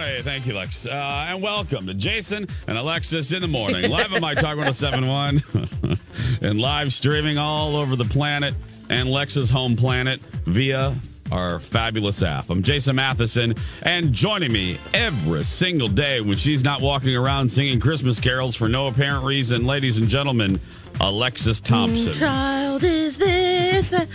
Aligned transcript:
Everybody. 0.00 0.22
Thank 0.22 0.46
you, 0.46 0.54
Lex. 0.54 0.86
Uh, 0.86 1.26
and 1.28 1.42
welcome 1.42 1.86
to 1.86 1.94
Jason 1.94 2.46
and 2.66 2.76
Alexis 2.76 3.32
in 3.32 3.40
the 3.40 3.48
morning, 3.48 3.90
live 3.90 4.12
on 4.12 4.20
My 4.20 4.34
Talk 4.34 4.56
1071 4.58 5.42
and 6.42 6.60
live 6.60 6.92
streaming 6.92 7.38
all 7.38 7.76
over 7.76 7.96
the 7.96 8.04
planet 8.04 8.54
and 8.90 9.10
Lex's 9.10 9.48
home 9.48 9.76
planet 9.76 10.20
via 10.44 10.94
our 11.32 11.58
fabulous 11.58 12.22
app. 12.22 12.50
I'm 12.50 12.62
Jason 12.62 12.96
Matheson, 12.96 13.54
and 13.82 14.12
joining 14.12 14.52
me 14.52 14.78
every 14.92 15.44
single 15.44 15.88
day 15.88 16.20
when 16.20 16.36
she's 16.36 16.62
not 16.62 16.80
walking 16.80 17.16
around 17.16 17.50
singing 17.50 17.80
Christmas 17.80 18.20
carols 18.20 18.54
for 18.54 18.68
no 18.68 18.86
apparent 18.88 19.24
reason, 19.24 19.66
ladies 19.66 19.98
and 19.98 20.08
gentlemen, 20.08 20.60
Alexis 21.00 21.60
Thompson. 21.60 22.12
Child 22.12 22.84
is 22.84 23.16
this? 23.76 23.90
That, 23.90 24.08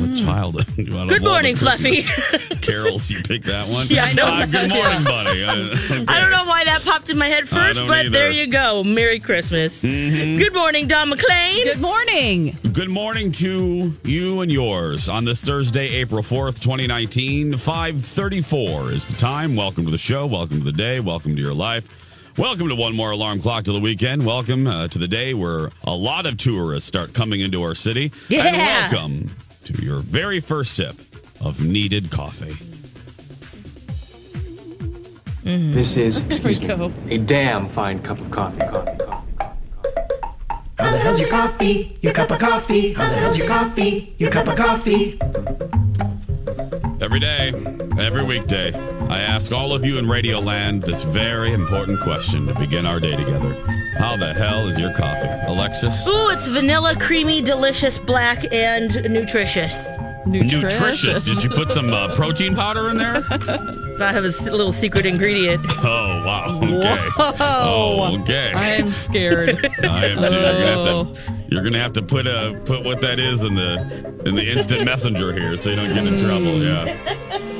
What 0.00 0.16
child? 0.16 0.56
out 0.60 0.68
of 0.68 0.76
Good 0.76 0.94
all 0.94 1.06
the 1.06 1.20
morning, 1.20 1.56
Fluffy. 1.56 2.02
Carols, 2.62 3.10
you 3.10 3.22
picked 3.22 3.46
that 3.46 3.68
one. 3.68 3.86
Yeah, 3.88 4.04
I 4.04 4.12
know. 4.12 4.26
Uh, 4.26 4.46
good 4.46 4.68
morning, 4.70 5.04
buddy. 5.04 5.42
Uh, 5.52 6.04
I 6.08 6.20
don't 6.20 6.30
know 6.30 6.44
why 6.44 6.64
that 6.64 6.82
popped 6.84 7.10
in 7.10 7.18
my 7.18 7.26
head 7.28 7.48
first, 7.48 7.80
but 7.80 8.06
either. 8.06 8.10
there 8.10 8.30
you 8.30 8.46
go. 8.46 8.82
Merry 8.84 9.18
Christmas. 9.18 9.82
Good 9.82 10.54
morning, 10.54 10.86
Dawn 10.86 11.08
McClain. 11.10 11.64
Good 11.64 11.80
morning. 11.80 12.56
Good 12.72 12.90
morning 12.90 13.32
to 13.32 13.92
you 14.04 14.40
and 14.40 14.50
yours 14.50 15.08
on 15.08 15.24
this 15.24 15.42
Thursday, 15.42 15.88
April 15.88 16.22
4th, 16.22 16.60
2019. 16.62 17.56
534 17.56 18.90
is 18.92 19.06
the 19.06 19.16
time. 19.16 19.56
Welcome 19.56 19.84
to 19.84 19.90
the 19.90 19.98
show. 19.98 20.26
Welcome 20.26 20.58
to 20.58 20.64
the 20.64 20.72
day. 20.72 21.00
Welcome 21.00 21.36
to 21.36 21.42
your 21.42 21.54
life. 21.54 22.01
Welcome 22.38 22.70
to 22.70 22.74
one 22.74 22.96
more 22.96 23.10
alarm 23.10 23.42
clock 23.42 23.64
to 23.64 23.72
the 23.72 23.80
weekend. 23.80 24.24
Welcome 24.24 24.66
uh, 24.66 24.88
to 24.88 24.98
the 24.98 25.06
day 25.06 25.34
where 25.34 25.70
a 25.84 25.94
lot 25.94 26.24
of 26.24 26.38
tourists 26.38 26.88
start 26.88 27.12
coming 27.12 27.40
into 27.40 27.62
our 27.62 27.74
city. 27.74 28.10
Yeah. 28.30 28.46
And 28.46 28.92
welcome 28.92 29.36
to 29.64 29.84
your 29.84 29.98
very 29.98 30.40
first 30.40 30.72
sip 30.72 30.96
of 31.42 31.62
needed 31.62 32.10
coffee. 32.10 32.54
This 35.44 35.98
is, 35.98 36.24
excuse 36.24 36.58
me, 36.58 36.66
go. 36.66 36.90
a 37.10 37.18
damn 37.18 37.68
fine 37.68 38.00
cup 38.00 38.18
of 38.18 38.30
coffee. 38.30 38.60
Coffee, 38.60 38.96
coffee, 40.78 40.78
coffee. 40.78 40.78
How 40.78 40.90
the 40.90 40.98
hell's 40.98 41.20
your 41.20 41.28
coffee? 41.28 41.98
Your 42.00 42.12
cup 42.14 42.30
of 42.30 42.38
coffee? 42.38 42.92
How 42.94 43.10
the 43.10 43.16
hell's 43.16 43.36
your 43.36 43.48
coffee? 43.48 44.14
Your 44.16 44.30
cup 44.30 44.48
of 44.48 44.56
coffee? 44.56 45.18
Every 47.02 47.20
day, 47.20 47.48
every 47.98 48.24
weekday, 48.24 48.70
I 49.12 49.20
ask 49.20 49.52
all 49.52 49.74
of 49.74 49.84
you 49.84 49.98
in 49.98 50.06
Radioland 50.06 50.86
this 50.86 51.02
very 51.02 51.52
important 51.52 52.00
question 52.00 52.46
to 52.46 52.54
begin 52.54 52.86
our 52.86 52.98
day 52.98 53.14
together. 53.14 53.52
How 53.98 54.16
the 54.16 54.32
hell 54.32 54.66
is 54.66 54.78
your 54.78 54.90
coffee? 54.94 55.28
Alexis? 55.52 56.06
Ooh, 56.06 56.30
it's 56.30 56.46
vanilla, 56.46 56.96
creamy, 56.98 57.42
delicious, 57.42 57.98
black, 57.98 58.50
and 58.50 58.94
nutritious. 59.12 59.86
Nutritious. 60.24 61.26
Did 61.26 61.44
you 61.44 61.50
put 61.50 61.70
some 61.70 61.92
uh, 61.92 62.14
protein 62.14 62.54
powder 62.54 62.88
in 62.88 62.96
there? 62.96 63.16
I 64.00 64.12
have 64.12 64.24
a 64.24 64.28
little 64.50 64.72
secret 64.72 65.04
ingredient. 65.04 65.60
Oh, 65.84 66.24
wow. 66.24 66.60
Okay. 66.62 67.08
Oh, 67.38 68.18
okay. 68.22 68.52
I 68.54 68.68
am 68.76 68.92
scared. 68.92 69.70
I 69.82 70.06
am 70.06 70.26
too. 70.26 70.36
You're 70.36 70.42
gonna 70.42 70.64
have 70.64 70.84
to. 70.86 71.44
You're 71.48 71.62
gonna 71.62 71.82
have 71.82 71.92
to 71.94 72.02
put 72.02 72.26
uh 72.26 72.54
put 72.60 72.82
what 72.84 73.02
that 73.02 73.18
is 73.18 73.42
in 73.42 73.56
the 73.56 74.22
in 74.24 74.36
the 74.36 74.50
instant 74.50 74.84
messenger 74.84 75.32
here, 75.32 75.60
so 75.60 75.68
you 75.70 75.76
don't 75.76 75.92
get 75.92 76.06
in 76.06 76.18
trouble. 76.18 76.62
Yeah. 76.62 77.51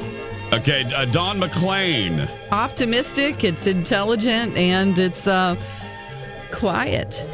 Okay, 0.52 0.84
uh, 0.94 1.06
Dawn 1.06 1.40
McClain. 1.40 2.28
Optimistic, 2.50 3.42
it's 3.42 3.66
intelligent, 3.66 4.54
and 4.56 4.98
it's 4.98 5.26
uh, 5.26 5.56
quiet. 6.52 7.26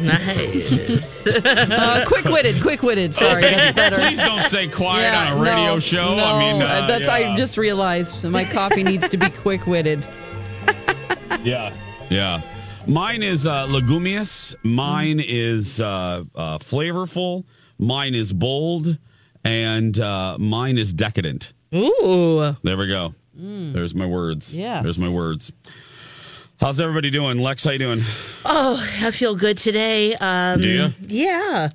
nice. 0.00 1.14
Uh, 1.46 2.04
quick 2.06 2.24
witted, 2.24 2.60
quick 2.62 2.82
witted. 2.82 3.14
Sorry, 3.14 3.42
that's 3.42 3.72
better. 3.76 3.96
Please 3.96 4.18
don't 4.18 4.44
say 4.48 4.66
quiet 4.68 5.02
Yeah, 5.02 5.32
on 5.32 5.38
a 5.38 5.42
radio 5.42 5.74
no, 5.74 5.80
show. 5.80 6.16
No, 6.16 6.24
I 6.24 6.38
mean, 6.38 6.62
uh, 6.62 6.86
that's 6.86 7.06
yeah. 7.08 7.32
I 7.32 7.36
just 7.36 7.58
realized 7.58 8.24
my 8.24 8.44
coffee 8.44 8.82
needs 8.82 9.08
to 9.10 9.16
be 9.16 9.28
quick 9.42 9.66
witted. 9.66 10.06
Yeah. 11.42 11.74
Yeah. 12.08 12.40
Mine 12.86 13.22
is 13.22 13.46
uh, 13.46 13.66
legumious. 13.66 14.54
Mine 14.62 15.20
is 15.20 15.80
uh, 15.80 16.24
uh, 16.34 16.58
flavorful. 16.58 17.44
Mine 17.78 18.14
is 18.14 18.32
bold. 18.32 18.98
And 19.44 19.98
uh, 20.00 20.36
mine 20.38 20.78
is 20.78 20.92
decadent. 20.92 21.52
Ooh. 21.74 22.56
There 22.62 22.76
we 22.76 22.86
go. 22.86 23.14
There's 23.34 23.94
my 23.94 24.06
words. 24.06 24.54
Yeah. 24.54 24.82
There's 24.82 24.98
my 24.98 25.12
words. 25.14 25.52
How's 26.58 26.80
everybody 26.80 27.10
doing? 27.10 27.38
Lex, 27.38 27.64
how 27.64 27.70
you 27.72 27.78
doing? 27.78 28.00
Oh, 28.46 28.82
I 29.02 29.10
feel 29.10 29.34
good 29.36 29.58
today. 29.58 30.14
Um, 30.14 30.60
Do 30.60 30.68
ya? 30.68 30.88
Yeah. 31.06 31.68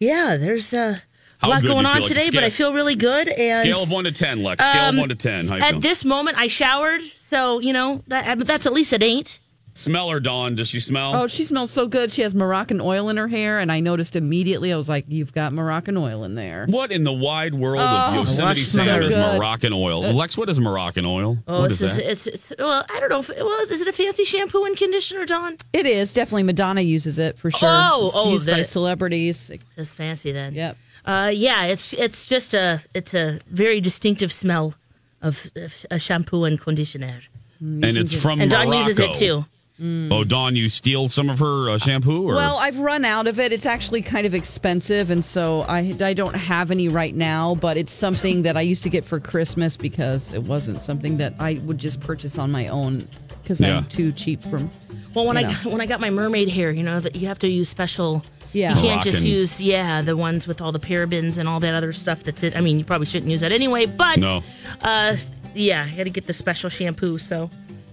Yeah, 0.00 0.36
there's 0.36 0.74
uh, 0.74 0.96
a 0.98 1.02
How 1.38 1.50
lot 1.50 1.62
going 1.62 1.86
on 1.86 1.98
feel? 1.98 2.06
today, 2.08 2.30
but 2.32 2.42
I 2.42 2.50
feel 2.50 2.72
really 2.72 2.96
good. 2.96 3.28
And 3.28 3.62
Scale 3.64 3.84
of 3.84 3.90
1 3.92 4.04
to 4.04 4.12
10, 4.12 4.42
Lex. 4.42 4.64
Scale 4.64 4.82
Um, 4.82 4.96
of 4.96 5.00
1 5.00 5.08
to 5.10 5.14
10. 5.14 5.48
How 5.48 5.54
you 5.54 5.62
at 5.62 5.66
feeling? 5.68 5.80
this 5.80 6.04
moment, 6.04 6.38
I 6.38 6.48
showered, 6.48 7.02
so 7.16 7.60
you 7.60 7.72
know 7.72 8.02
that 8.08 8.40
that's 8.40 8.66
at 8.66 8.72
least 8.72 8.92
an 8.92 9.02
eight. 9.04 9.38
Smell 9.76 10.08
her, 10.08 10.20
Dawn. 10.20 10.54
Does 10.54 10.68
she 10.68 10.80
smell? 10.80 11.14
Oh, 11.14 11.26
she 11.26 11.44
smells 11.44 11.70
so 11.70 11.86
good. 11.86 12.10
She 12.10 12.22
has 12.22 12.34
Moroccan 12.34 12.80
oil 12.80 13.10
in 13.10 13.18
her 13.18 13.28
hair, 13.28 13.58
and 13.58 13.70
I 13.70 13.80
noticed 13.80 14.16
immediately. 14.16 14.72
I 14.72 14.76
was 14.76 14.88
like, 14.88 15.04
"You've 15.06 15.34
got 15.34 15.52
Moroccan 15.52 15.98
oil 15.98 16.24
in 16.24 16.34
there." 16.34 16.64
What 16.66 16.90
in 16.90 17.04
the 17.04 17.12
wide 17.12 17.52
world 17.52 17.82
of 17.82 18.14
Oh, 18.14 18.20
Yosemite 18.20 18.42
wash 18.42 18.62
Sam 18.62 18.86
so 18.86 19.06
is 19.06 19.14
good. 19.14 19.36
Moroccan 19.38 19.74
oil? 19.74 20.00
Lex, 20.14 20.38
what 20.38 20.48
is 20.48 20.58
Moroccan 20.58 21.04
oil? 21.04 21.36
Oh, 21.46 21.60
what 21.60 21.70
it's, 21.70 21.82
is 21.82 21.94
just, 21.94 21.96
that? 21.96 22.10
it's 22.10 22.26
it's 22.26 22.52
well, 22.58 22.86
I 22.90 23.00
don't 23.00 23.10
know. 23.10 23.20
If, 23.20 23.28
well, 23.28 23.60
is 23.60 23.80
it 23.80 23.86
a 23.86 23.92
fancy 23.92 24.24
shampoo 24.24 24.64
and 24.64 24.76
conditioner, 24.78 25.26
Dawn? 25.26 25.58
It 25.74 25.84
is 25.84 26.14
definitely 26.14 26.44
Madonna 26.44 26.80
uses 26.80 27.18
it 27.18 27.38
for 27.38 27.50
sure. 27.50 27.68
Oh, 27.70 28.06
it's 28.06 28.16
oh, 28.16 28.32
used 28.32 28.48
by 28.48 28.58
the- 28.58 28.64
celebrities. 28.64 29.50
It's 29.76 29.94
fancy 29.94 30.32
then. 30.32 30.54
Yep. 30.54 30.76
Uh, 31.04 31.30
yeah, 31.34 31.66
it's 31.66 31.92
it's 31.92 32.26
just 32.26 32.54
a 32.54 32.80
it's 32.94 33.12
a 33.12 33.40
very 33.50 33.80
distinctive 33.82 34.32
smell 34.32 34.74
of, 35.20 35.50
of 35.54 35.84
a 35.90 35.98
shampoo 35.98 36.44
and 36.44 36.58
conditioner, 36.58 37.20
and 37.60 37.84
it's 37.84 38.18
from 38.18 38.40
and 38.40 38.50
Dawn 38.50 38.68
Morocco. 38.68 38.88
uses 38.88 38.98
it 38.98 39.14
too. 39.14 39.44
Oh, 39.78 40.24
Dawn, 40.24 40.56
you 40.56 40.70
steal 40.70 41.08
some 41.08 41.28
of 41.28 41.38
her 41.38 41.68
uh, 41.68 41.76
shampoo? 41.78 42.22
Or? 42.30 42.34
Well, 42.34 42.56
I've 42.56 42.78
run 42.78 43.04
out 43.04 43.26
of 43.26 43.38
it. 43.38 43.52
It's 43.52 43.66
actually 43.66 44.00
kind 44.00 44.26
of 44.26 44.34
expensive, 44.34 45.10
and 45.10 45.22
so 45.22 45.62
I 45.68 45.94
I 46.00 46.14
don't 46.14 46.34
have 46.34 46.70
any 46.70 46.88
right 46.88 47.14
now. 47.14 47.56
But 47.56 47.76
it's 47.76 47.92
something 47.92 48.40
that 48.42 48.56
I 48.56 48.62
used 48.62 48.82
to 48.84 48.88
get 48.88 49.04
for 49.04 49.20
Christmas 49.20 49.76
because 49.76 50.32
it 50.32 50.44
wasn't 50.44 50.80
something 50.80 51.18
that 51.18 51.34
I 51.38 51.60
would 51.64 51.76
just 51.78 52.00
purchase 52.00 52.38
on 52.38 52.50
my 52.50 52.68
own 52.68 53.06
because 53.42 53.60
Yeah. 53.60 53.76
I'm 53.78 53.84
too 53.86 54.12
cheap 54.12 54.42
from. 54.42 54.70
Well, 55.14 55.26
when 55.26 55.36
I 55.36 55.42
know. 55.42 55.48
got, 55.50 55.64
when 55.66 55.80
I 55.82 55.86
got 55.86 56.00
my 56.00 56.10
mermaid 56.10 56.48
hair, 56.48 56.70
you 56.70 56.82
know 56.82 56.98
that 57.00 57.14
you 57.14 57.26
have 57.28 57.38
to 57.40 57.48
use 57.48 57.68
special. 57.68 58.22
Yeah. 58.54 58.74
You 58.74 58.80
can't 58.80 59.02
just 59.02 59.22
use 59.22 59.60
yeah 59.60 60.00
the 60.00 60.16
ones 60.16 60.46
with 60.48 60.62
all 60.62 60.72
the 60.72 60.78
parabens 60.80 61.36
and 61.36 61.46
all 61.46 61.60
that 61.60 61.74
other 61.74 61.92
stuff. 61.92 62.22
That's 62.24 62.42
it. 62.42 62.56
I 62.56 62.62
mean, 62.62 62.78
you 62.78 62.84
probably 62.86 63.06
shouldn't 63.08 63.30
use 63.30 63.40
that 63.42 63.52
anyway. 63.52 63.84
But 63.84 64.16
No. 64.20 64.42
uh, 64.80 65.16
yeah, 65.54 65.86
I 65.86 65.94
got 65.96 66.04
to 66.04 66.10
get 66.10 66.26
the 66.26 66.32
special 66.32 66.70
shampoo. 66.70 67.18
So 67.18 67.50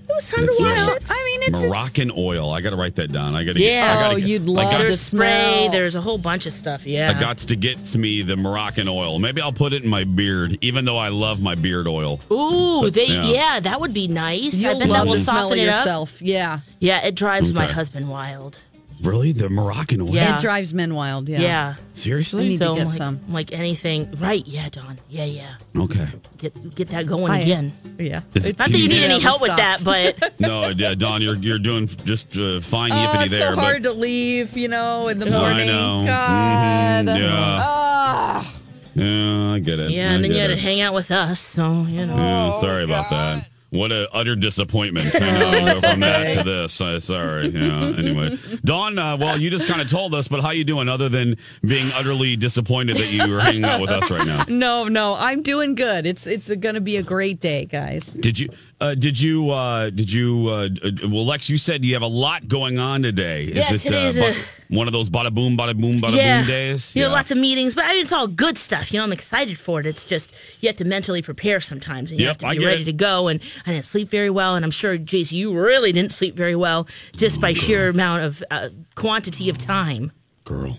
it 0.08 0.14
was 0.16 0.30
time 0.32 0.46
It's 0.46 0.58
to 0.58 0.64
wash 0.64 0.86
Mor- 0.86 0.96
it. 0.98 1.04
I 1.10 1.23
mean, 1.46 1.56
it's 1.56 1.58
it's- 1.64 1.70
Moroccan 1.70 2.12
oil. 2.18 2.52
I 2.52 2.62
got 2.62 2.72
to 2.72 2.76
write 2.76 2.96
that 2.96 3.12
down. 3.12 3.36
I 3.36 3.44
got 3.44 3.54
to 3.56 3.62
Yeah. 3.62 3.68
get. 3.68 3.84
I 3.98 4.02
gotta 4.02 4.16
Oh, 4.16 4.20
get, 4.20 4.28
you'd 4.28 4.46
love 4.46 4.72
got, 4.72 4.72
to 4.74 4.78
There's 4.80 5.00
spray. 5.02 5.58
smell. 5.62 5.72
There's 5.72 5.96
a 5.96 6.02
whole 6.02 6.18
bunch 6.18 6.46
of 6.46 6.54
stuff. 6.54 6.86
Yeah. 6.86 7.14
I 7.16 7.20
got 7.20 7.38
to 7.40 7.56
get 7.56 7.78
to 7.80 7.98
me 7.98 8.22
the 8.22 8.36
Moroccan 8.36 8.88
oil. 8.88 9.20
Maybe 9.20 9.42
I'll 9.42 9.54
put 9.54 9.74
it 9.74 9.84
in 9.84 9.90
my 9.90 10.04
beard, 10.04 10.58
even 10.62 10.86
though 10.86 10.98
I 10.98 11.10
love 11.10 11.42
my 11.42 11.56
beard 11.56 11.88
oil. 11.88 12.20
Ooh, 12.32 12.90
they 12.90 13.08
Yeah. 13.08 13.26
yeah. 13.30 13.60
that 13.60 13.80
would 13.82 13.94
be 13.94 14.08
nice. 14.08 14.56
You'll 14.56 14.80
bet 14.80 14.88
that 14.88 14.94
love 14.94 15.08
will 15.08 15.16
soften 15.16 15.54
of 15.54 15.58
it 15.60 15.70
up. 15.70 15.76
yourself. 15.86 16.22
Yeah. 16.22 16.60
Yeah, 16.80 17.06
it 17.06 17.16
drives 17.16 17.54
my 17.54 17.66
husband 17.66 18.10
wild. 18.10 18.60
Really, 19.04 19.32
the 19.34 19.50
Moroccan 19.50 20.02
oil? 20.02 20.10
Yeah. 20.10 20.36
It 20.36 20.42
drives 20.42 20.74
men 20.74 20.96
wild. 20.96 21.28
Yeah. 21.30 21.42
Yeah. 21.42 21.76
Seriously? 21.94 22.46
I 22.46 22.48
need 22.48 22.58
to 22.60 22.66
So 22.66 22.76
get 22.76 22.88
like, 22.88 22.96
some. 22.98 23.20
Like 23.30 23.52
anything, 23.52 24.12
right? 24.20 24.46
Yeah, 24.48 24.70
Dawn. 24.70 25.00
Yeah, 25.10 25.26
yeah. 25.26 25.56
Okay. 25.78 26.08
Get 26.38 26.76
get 26.76 26.88
that 26.90 27.06
going 27.06 27.32
I- 27.32 27.40
again. 27.40 27.74
Yeah. 28.00 28.22
It's 28.34 28.46
Not 28.58 28.70
that 28.70 28.78
you 28.78 28.88
need 28.88 29.04
any 29.04 29.20
help 29.22 29.42
with 29.42 29.56
that, 29.56 29.84
but 29.84 30.34
No, 30.40 30.70
yeah, 30.70 30.96
Dawn, 30.96 31.22
you're 31.22 31.36
you're 31.36 31.60
doing 31.60 31.88
just 31.88 32.38
uh, 32.38 32.62
fine 32.62 32.92
Oh, 32.92 32.96
yippity 32.96 33.24
it's 33.26 33.32
there. 33.38 33.52
so 33.54 33.56
hard 33.60 33.84
but 33.84 33.90
to 33.94 33.96
leave, 34.00 34.56
you 34.58 34.68
know, 34.70 35.08
in 35.10 35.20
the 35.20 35.28
I 35.28 35.30
morning. 35.30 35.68
know. 35.68 36.04
God. 36.06 37.06
Mhm, 37.06 37.18
yeah. 37.20 37.60
Ah. 37.62 38.54
yeah, 38.96 39.52
I 39.54 39.60
get 39.60 39.80
it. 39.80 39.92
yeah, 39.92 40.10
I 40.12 40.14
and 40.14 40.24
then 40.24 40.32
you 40.32 40.38
get 40.38 40.50
had 40.50 40.60
to 40.60 40.64
hang 40.64 40.82
out 40.82 40.94
with 40.94 41.12
us. 41.12 41.40
So 41.40 41.84
you 41.90 42.06
know. 42.06 42.16
Yeah, 42.16 42.52
sorry 42.60 42.84
about 42.84 43.10
that. 43.10 43.48
What 43.74 43.92
a 43.92 44.08
utter 44.14 44.36
disappointment. 44.36 45.16
I 45.16 45.40
know 45.40 45.52
to 45.52 45.74
go 45.74 45.80
from 45.90 46.00
that 46.02 46.34
to 46.38 46.44
this. 46.44 46.80
Uh, 46.80 47.00
sorry. 47.00 47.48
Yeah. 47.48 47.86
Anyway, 47.98 48.38
Dawn. 48.64 49.00
Uh, 49.00 49.18
well, 49.18 49.40
you 49.42 49.50
just 49.50 49.66
kind 49.66 49.82
of 49.82 49.90
told 49.90 50.14
us, 50.14 50.28
but 50.28 50.42
how 50.42 50.52
you 50.52 50.64
doing? 50.64 50.88
Other 50.88 51.10
than 51.10 51.38
being 51.64 51.92
utterly 51.92 52.36
disappointed 52.36 52.98
that 52.98 53.08
you 53.12 53.36
are 53.36 53.40
hanging 53.40 53.66
out 53.66 53.82
with 53.82 53.90
us 53.90 54.12
right 54.12 54.26
now. 54.28 54.46
No, 54.54 54.88
no, 54.88 55.16
I'm 55.18 55.42
doing 55.42 55.74
good. 55.74 56.06
It's 56.06 56.28
it's 56.28 56.54
going 56.56 56.76
to 56.76 56.82
be 56.82 56.98
a 56.98 57.04
great 57.04 57.40
day, 57.40 57.66
guys. 57.66 58.12
Did 58.14 58.38
you? 58.38 58.50
Uh, 58.84 58.96
did 58.96 59.18
you? 59.18 59.50
Uh, 59.50 59.90
did 59.90 60.12
you? 60.12 60.50
Uh, 60.50 60.68
uh, 60.84 60.92
well, 61.08 61.26
Lex, 61.26 61.50
you 61.50 61.58
said 61.58 61.86
you 61.86 61.94
have 61.94 62.02
a 62.02 62.08
lot 62.08 62.50
going 62.50 62.80
on 62.80 63.02
today. 63.02 63.46
Is 63.46 63.56
Yeah, 63.70 63.76
it 63.76 63.80
today's 63.80 64.20
uh, 64.20 64.34
a- 64.36 64.76
one 64.76 64.88
of 64.88 64.94
those 64.94 65.10
bada 65.10 65.34
boom, 65.34 65.56
bada 65.58 65.74
boom, 65.80 66.02
bada 66.02 66.18
yeah, 66.18 66.40
boom 66.40 66.48
days? 66.48 66.94
You 66.94 67.04
know, 67.04 67.12
lots 67.12 67.32
of 67.32 67.38
meetings, 67.38 67.76
but 67.76 67.86
I 67.86 67.94
mean, 67.94 68.02
it's 68.02 68.12
all 68.12 68.28
good 68.28 68.58
stuff. 68.58 68.92
You 68.92 68.98
know, 69.00 69.06
I'm 69.06 69.14
excited 69.14 69.58
for 69.58 69.80
it. 69.80 69.86
It's 69.86 70.04
just 70.04 70.34
you 70.60 70.68
have 70.68 70.76
to 70.78 70.84
mentally 70.86 71.22
prepare 71.22 71.62
sometimes, 71.62 72.12
and 72.12 72.20
you 72.20 72.26
Yep, 72.26 72.42
have 72.42 72.52
to 72.52 72.60
be 72.60 72.66
ready 72.66 72.82
it. 72.82 72.86
to 72.86 72.94
go. 72.94 73.30
And 73.30 73.40
I 73.66 73.72
didn't 73.72 73.86
sleep 73.86 74.10
very 74.10 74.30
well, 74.30 74.56
and 74.56 74.66
I'm 74.66 74.72
sure, 74.72 74.98
Jace, 74.98 75.32
you 75.32 75.54
really 75.58 75.94
didn't 75.94 76.12
sleep 76.12 76.36
very 76.36 76.58
well 76.58 76.86
just 77.16 77.40
by 77.40 77.54
sheer 77.54 77.88
amount 77.88 78.24
of 78.24 78.44
uh, 78.52 78.68
quantity 78.96 79.50
of 79.50 79.58
time. 79.58 80.12
girl, 80.44 80.78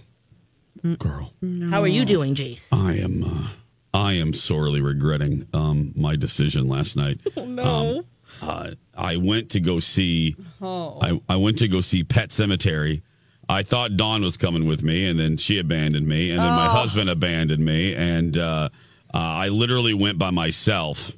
girl. 0.98 1.32
How 1.70 1.80
are 1.80 1.86
you 1.88 2.04
doing, 2.04 2.34
Jace? 2.34 2.68
I 2.70 2.96
am. 2.98 3.48
I 3.94 4.14
am 4.14 4.35
sorely 4.35 4.81
regretting 4.82 5.46
um, 5.55 5.93
my 5.96 6.17
decision 6.17 6.69
last 6.69 6.96
night. 6.96 7.20
Oh 7.37 7.46
no! 7.46 8.05
uh, 8.43 8.73
I 8.96 9.17
went 9.17 9.50
to 9.50 9.61
go 9.61 9.79
see. 9.81 10.35
I, 10.61 11.20
I 11.29 11.37
went 11.37 11.58
to 11.58 11.69
go 11.69 11.81
see 11.81 12.02
Pet 12.05 12.31
Sematary. 12.31 13.02
I 13.49 13.62
thought 13.62 13.96
Dawn 13.96 14.23
was 14.23 14.37
coming 14.37 14.67
with 14.67 14.82
me, 14.82 15.06
and 15.06 15.19
then 15.20 15.37
she 15.37 15.58
abandoned 15.58 16.08
me, 16.08 16.31
and 16.31 16.41
then 16.41 16.52
my 16.52 16.67
husband 16.69 17.08
abandoned 17.11 17.64
me, 17.64 17.94
and 17.94 18.37
uh, 18.38 18.69
uh, 19.12 19.17
I 19.19 19.49
literally 19.49 19.94
went 19.94 20.19
by 20.19 20.31
myself. 20.31 21.12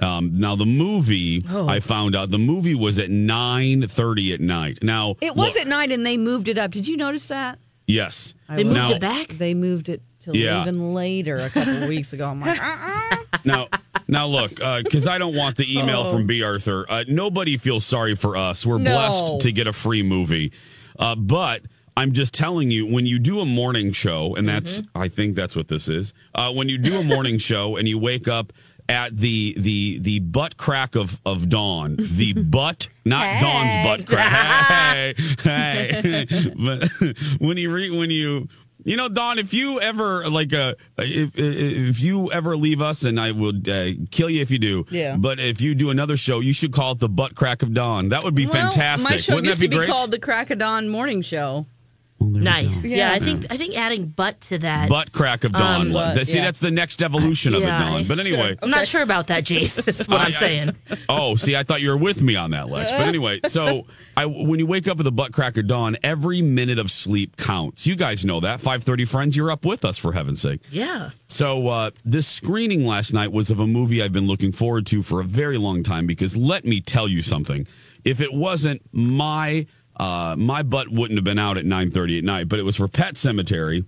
Um, 0.00 0.38
now 0.38 0.56
the 0.56 0.66
movie, 0.66 1.44
oh. 1.48 1.68
I 1.68 1.80
found 1.80 2.16
out 2.16 2.30
the 2.30 2.38
movie 2.38 2.74
was 2.74 2.98
at 2.98 3.10
nine 3.10 3.86
thirty 3.88 4.32
at 4.32 4.40
night. 4.40 4.78
Now 4.82 5.16
It 5.20 5.36
was 5.36 5.54
look- 5.54 5.62
at 5.62 5.68
night, 5.68 5.92
and 5.92 6.04
they 6.04 6.16
moved 6.16 6.48
it 6.48 6.58
up. 6.58 6.70
Did 6.72 6.86
you 6.88 6.96
notice 6.96 7.28
that? 7.28 7.58
yes. 7.86 8.34
They 8.48 8.64
moved 8.64 8.74
Now- 8.76 8.90
it 8.92 9.00
back. 9.00 9.28
They 9.28 9.54
moved 9.54 9.88
it 9.88 10.02
till 10.26 10.36
Yeah. 10.36 10.60
even 10.62 10.92
later, 10.94 11.38
a 11.38 11.48
couple 11.50 11.82
of 11.82 11.88
weeks 11.88 12.12
ago. 12.12 12.28
I'm 12.28 12.40
like, 12.40 12.62
uh-uh. 12.62 13.16
Now, 13.44 13.68
now 14.08 14.26
look, 14.26 14.50
because 14.56 15.06
I 15.08 15.18
don't 15.18 15.34
want 15.34 15.56
the 15.56 15.78
email 15.78 16.10
from 16.10 16.26
B. 16.26 16.42
Arthur. 16.42 16.84
Uh, 16.88 17.04
nobody 17.08 17.56
feels 17.56 17.84
sorry 17.86 18.14
for 18.14 18.36
us. 18.36 18.66
We're 18.66 18.78
No. 18.78 18.90
blessed 18.90 19.40
to 19.42 19.52
get 19.52 19.66
a 19.66 19.72
free 19.72 20.02
movie, 20.02 20.52
uh, 20.98 21.14
but 21.14 21.62
I'm 21.96 22.12
just 22.12 22.34
telling 22.34 22.70
you, 22.70 22.86
when 22.92 23.06
you 23.06 23.18
do 23.18 23.40
a 23.40 23.46
morning 23.46 23.92
show, 23.92 24.34
and 24.36 24.46
that's, 24.46 24.82
I 24.94 25.08
think 25.08 25.34
that's 25.34 25.56
what 25.56 25.68
this 25.68 25.88
is. 25.88 26.12
Uh, 26.34 26.52
when 26.52 26.68
you 26.68 26.76
do 26.76 26.98
a 26.98 27.02
morning 27.02 27.38
show 27.50 27.76
and 27.76 27.88
you 27.88 27.98
wake 27.98 28.28
up 28.28 28.52
at 28.88 29.16
the 29.16 29.52
the 29.58 29.98
the 29.98 30.20
butt 30.20 30.56
crack 30.56 30.94
of 30.94 31.20
of 31.26 31.48
dawn, 31.48 31.96
the 31.98 32.32
butt, 32.36 32.88
not 33.04 33.40
Dawn's 33.40 33.74
butt 33.84 34.06
crack. 34.06 35.16
Hey, 35.42 36.26
hey. 36.26 36.26
but 36.56 36.88
when 37.40 37.56
you 37.56 37.72
re, 37.72 37.90
when 37.90 38.10
you 38.10 38.46
you 38.86 38.96
know, 38.96 39.08
Dawn, 39.08 39.38
if 39.38 39.52
you 39.52 39.80
ever 39.80 40.28
like, 40.28 40.52
uh, 40.52 40.74
if 40.96 41.30
if 41.34 42.00
you 42.00 42.30
ever 42.30 42.56
leave 42.56 42.80
us, 42.80 43.02
and 43.04 43.18
I 43.20 43.32
will 43.32 43.52
uh, 43.68 43.90
kill 44.12 44.30
you 44.30 44.40
if 44.42 44.50
you 44.50 44.58
do. 44.58 44.86
Yeah. 44.90 45.16
But 45.16 45.40
if 45.40 45.60
you 45.60 45.74
do 45.74 45.90
another 45.90 46.16
show, 46.16 46.38
you 46.40 46.52
should 46.52 46.72
call 46.72 46.92
it 46.92 46.98
the 47.00 47.08
Butt 47.08 47.34
Crack 47.34 47.62
of 47.62 47.74
Dawn. 47.74 48.10
That 48.10 48.22
would 48.22 48.34
be 48.36 48.46
Well, 48.46 48.54
fantastic. 48.54 49.10
My 49.10 49.16
show 49.16 49.34
Wouldn't 49.34 49.48
used 49.48 49.60
that 49.60 49.64
be 49.64 49.66
to 49.68 49.70
be 49.70 49.76
great? 49.78 49.88
called 49.90 50.12
the 50.12 50.20
Crack 50.20 50.50
of 50.50 50.58
Dawn 50.58 50.88
Morning 50.88 51.20
Show. 51.20 51.66
Nice. 52.18 52.84
Yeah. 52.84 52.96
Yeah. 52.96 53.12
I 53.12 53.18
think 53.18 53.46
I 53.50 53.56
think 53.56 53.76
adding 53.76 54.06
butt 54.06 54.40
to 54.42 54.58
that. 54.58 54.88
Butt 54.88 55.12
crack 55.12 55.44
of 55.44 55.52
dawn. 55.52 55.88
Um, 55.88 55.92
but, 55.92 56.26
See, 56.26 56.38
yeah. 56.38 56.44
that's 56.44 56.60
the 56.60 56.70
next 56.70 57.02
evolution 57.02 57.54
of 57.54 57.60
Yeah, 57.62 57.76
it, 57.76 57.90
Dawn. 57.90 58.04
But 58.06 58.18
anyway, 58.18 58.56
I'm 58.62 58.70
not 58.70 58.86
sure 58.86 59.02
about 59.02 59.26
that, 59.28 59.44
Jace. 59.44 59.84
That's 59.84 60.08
what 60.08 60.20
I- 60.20 60.24
I'm 60.24 60.32
I- 60.34 60.36
saying. 60.36 60.76
oh, 61.08 61.36
see, 61.36 61.54
I 61.56 61.62
thought 61.62 61.80
you 61.82 61.90
were 61.90 61.96
with 61.96 62.22
me 62.22 62.34
on 62.36 62.50
that, 62.52 62.68
Lex. 62.70 62.90
But 62.90 63.02
anyway, 63.02 63.40
so 63.46 63.86
I, 64.16 64.24
when 64.26 64.58
you 64.58 64.66
wake 64.66 64.88
up 64.88 64.96
with 64.96 65.04
the 65.04 65.12
butt 65.12 65.32
crack 65.32 65.56
of 65.58 65.66
dawn, 65.66 65.96
every 66.02 66.40
minute 66.42 66.78
of 66.78 66.90
sleep 66.90 67.36
counts. 67.36 67.86
You 67.86 67.96
guys 67.96 68.24
know 68.24 68.40
that. 68.40 68.60
5:30 68.60 69.06
friends, 69.08 69.36
you're 69.36 69.50
up 69.50 69.64
with 69.66 69.84
us 69.84 69.98
for 69.98 70.12
heaven's 70.12 70.40
sake. 70.40 70.60
Yeah. 70.70 71.10
So 71.28 71.68
uh, 71.68 71.90
this 72.04 72.26
screening 72.26 72.86
last 72.86 73.12
night 73.12 73.30
was 73.32 73.50
of 73.50 73.60
a 73.60 73.66
movie 73.66 74.02
I've 74.02 74.12
been 74.12 74.26
looking 74.26 74.52
forward 74.52 74.86
to 74.86 75.02
for 75.02 75.20
a 75.20 75.24
very 75.24 75.58
long 75.58 75.82
time 75.82 76.06
because 76.06 76.36
let 76.36 76.64
me 76.64 76.80
tell 76.80 77.08
you 77.08 77.20
something. 77.22 77.66
If 78.04 78.20
it 78.20 78.32
wasn't 78.32 78.82
my 78.92 79.66
uh, 79.98 80.34
my 80.38 80.62
butt 80.62 80.90
wouldn't 80.90 81.16
have 81.16 81.24
been 81.24 81.38
out 81.38 81.56
at 81.56 81.64
9:30 81.64 82.18
at 82.18 82.24
night, 82.24 82.48
but 82.48 82.58
it 82.58 82.62
was 82.64 82.76
for 82.76 82.88
Pet 82.88 83.14
Sematary, 83.14 83.84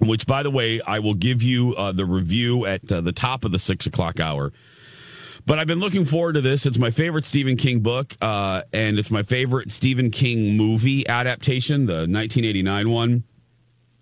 which 0.00 0.26
by 0.26 0.42
the 0.42 0.50
way 0.50 0.80
I 0.80 1.00
will 1.00 1.14
give 1.14 1.42
you 1.42 1.74
uh, 1.74 1.92
the 1.92 2.06
review 2.06 2.66
at 2.66 2.90
uh, 2.90 3.00
the 3.00 3.12
top 3.12 3.44
of 3.44 3.52
the 3.52 3.58
six 3.58 3.86
o'clock 3.86 4.20
hour. 4.20 4.52
But 5.44 5.58
I've 5.58 5.66
been 5.66 5.80
looking 5.80 6.04
forward 6.04 6.34
to 6.34 6.40
this. 6.40 6.66
It's 6.66 6.78
my 6.78 6.92
favorite 6.92 7.26
Stephen 7.26 7.56
King 7.56 7.80
book, 7.80 8.16
uh, 8.20 8.62
and 8.72 8.96
it's 8.98 9.10
my 9.10 9.24
favorite 9.24 9.72
Stephen 9.72 10.10
King 10.10 10.56
movie 10.56 11.06
adaptation, 11.08 11.86
the 11.86 12.06
1989 12.06 12.90
one. 12.90 13.24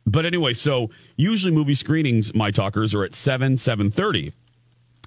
But 0.05 0.27
anyway, 0.27 0.53
so 0.53 0.91
usually 1.17 1.53
movie 1.55 1.75
screenings, 1.75 2.35
my 2.35 2.51
talkers, 2.51 2.95
are 2.95 3.05
at 3.05 3.15
seven, 3.15 3.57
seven 3.57 3.91
thirty, 3.91 4.33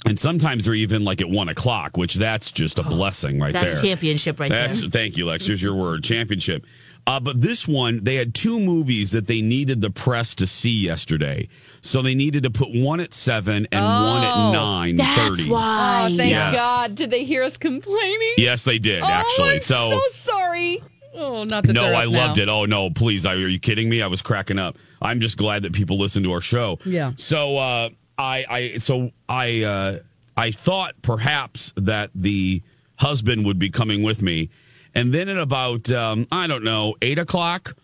and 0.05 0.19
sometimes 0.19 0.65
they're 0.65 0.73
even 0.73 1.03
like 1.03 1.21
at 1.21 1.29
one 1.29 1.50
o'clock, 1.50 1.97
which 1.97 2.15
that's 2.15 2.51
just 2.51 2.79
a 2.79 2.83
blessing 2.83 3.39
right 3.39 3.55
Oh, 3.55 3.59
That's 3.59 3.73
there. 3.73 3.83
championship 3.83 4.39
right 4.39 4.50
That's 4.50 4.81
there. 4.81 4.89
thank 4.89 5.17
you, 5.17 5.25
Lex. 5.27 5.45
Here's 5.47 5.61
your 5.61 5.75
word, 5.75 6.03
championship. 6.03 6.65
Uh, 7.05 7.19
but 7.19 7.41
this 7.41 7.67
one, 7.67 8.01
they 8.03 8.15
had 8.15 8.33
two 8.33 8.59
movies 8.61 9.11
that 9.11 9.27
they 9.27 9.41
needed 9.41 9.81
the 9.81 9.89
press 9.89 10.35
to 10.35 10.47
see 10.47 10.71
yesterday, 10.71 11.50
so 11.81 12.01
they 12.01 12.15
needed 12.15 12.44
to 12.44 12.50
put 12.50 12.69
one 12.73 13.01
at 13.01 13.13
seven 13.13 13.67
and 13.73 13.83
one 13.83 14.23
at 14.23 14.51
nine 14.53 14.97
thirty. 14.97 15.29
That's 15.29 15.44
why. 15.45 16.07
Oh, 16.11 16.15
thank 16.17 16.31
Yes. 16.31 16.55
God. 16.55 16.95
Did 16.95 17.11
they 17.11 17.25
hear 17.25 17.44
us 17.44 17.57
complaining? 17.57 18.33
Yes, 18.38 18.63
they 18.63 18.79
did 18.79 19.03
Oh, 19.03 19.07
actually. 19.07 19.55
I'm 19.55 19.59
so, 19.59 20.00
sorry. 20.11 20.81
Oh, 21.13 21.44
not 21.44 21.65
that 21.65 21.73
No, 21.73 21.94
I 21.94 22.05
up 22.05 22.11
loved 22.13 22.38
now. 22.38 22.44
it. 22.44 22.50
Oh 22.50 22.65
no, 22.65 22.89
please! 22.89 23.25
I, 23.25 23.33
are 23.33 23.47
you 23.50 23.59
kidding 23.59 23.89
me? 23.89 24.01
I 24.01 24.07
was 24.07 24.22
cracking 24.22 24.57
up. 24.57 24.77
I'm 25.01 25.19
just 25.19 25.36
glad 25.38 25.63
that 25.63 25.74
people 25.74 25.98
listen 26.00 26.24
to 26.24 26.31
our 26.31 26.41
show. 26.41 26.79
Yeah. 26.86 27.12
So 27.17 27.57
uh, 27.57 27.89
I, 28.17 28.46
I, 28.50 28.77
so 28.77 29.12
I, 29.27 29.63
uh, 29.63 30.00
I 30.36 30.51
thought 30.51 30.96
perhaps 31.01 31.74
that 31.77 32.10
the 32.15 32.62
husband 32.96 33.46
would 33.46 33.60
be 33.60 33.70
coming 33.70 34.03
with 34.03 34.22
me, 34.22 34.50
and 34.96 35.13
then 35.13 35.29
at 35.29 35.38
about 35.38 35.91
um, 35.91 36.27
I 36.32 36.48
don't 36.48 36.63
know 36.63 36.96
eight 37.01 37.20
o'clock. 37.20 37.75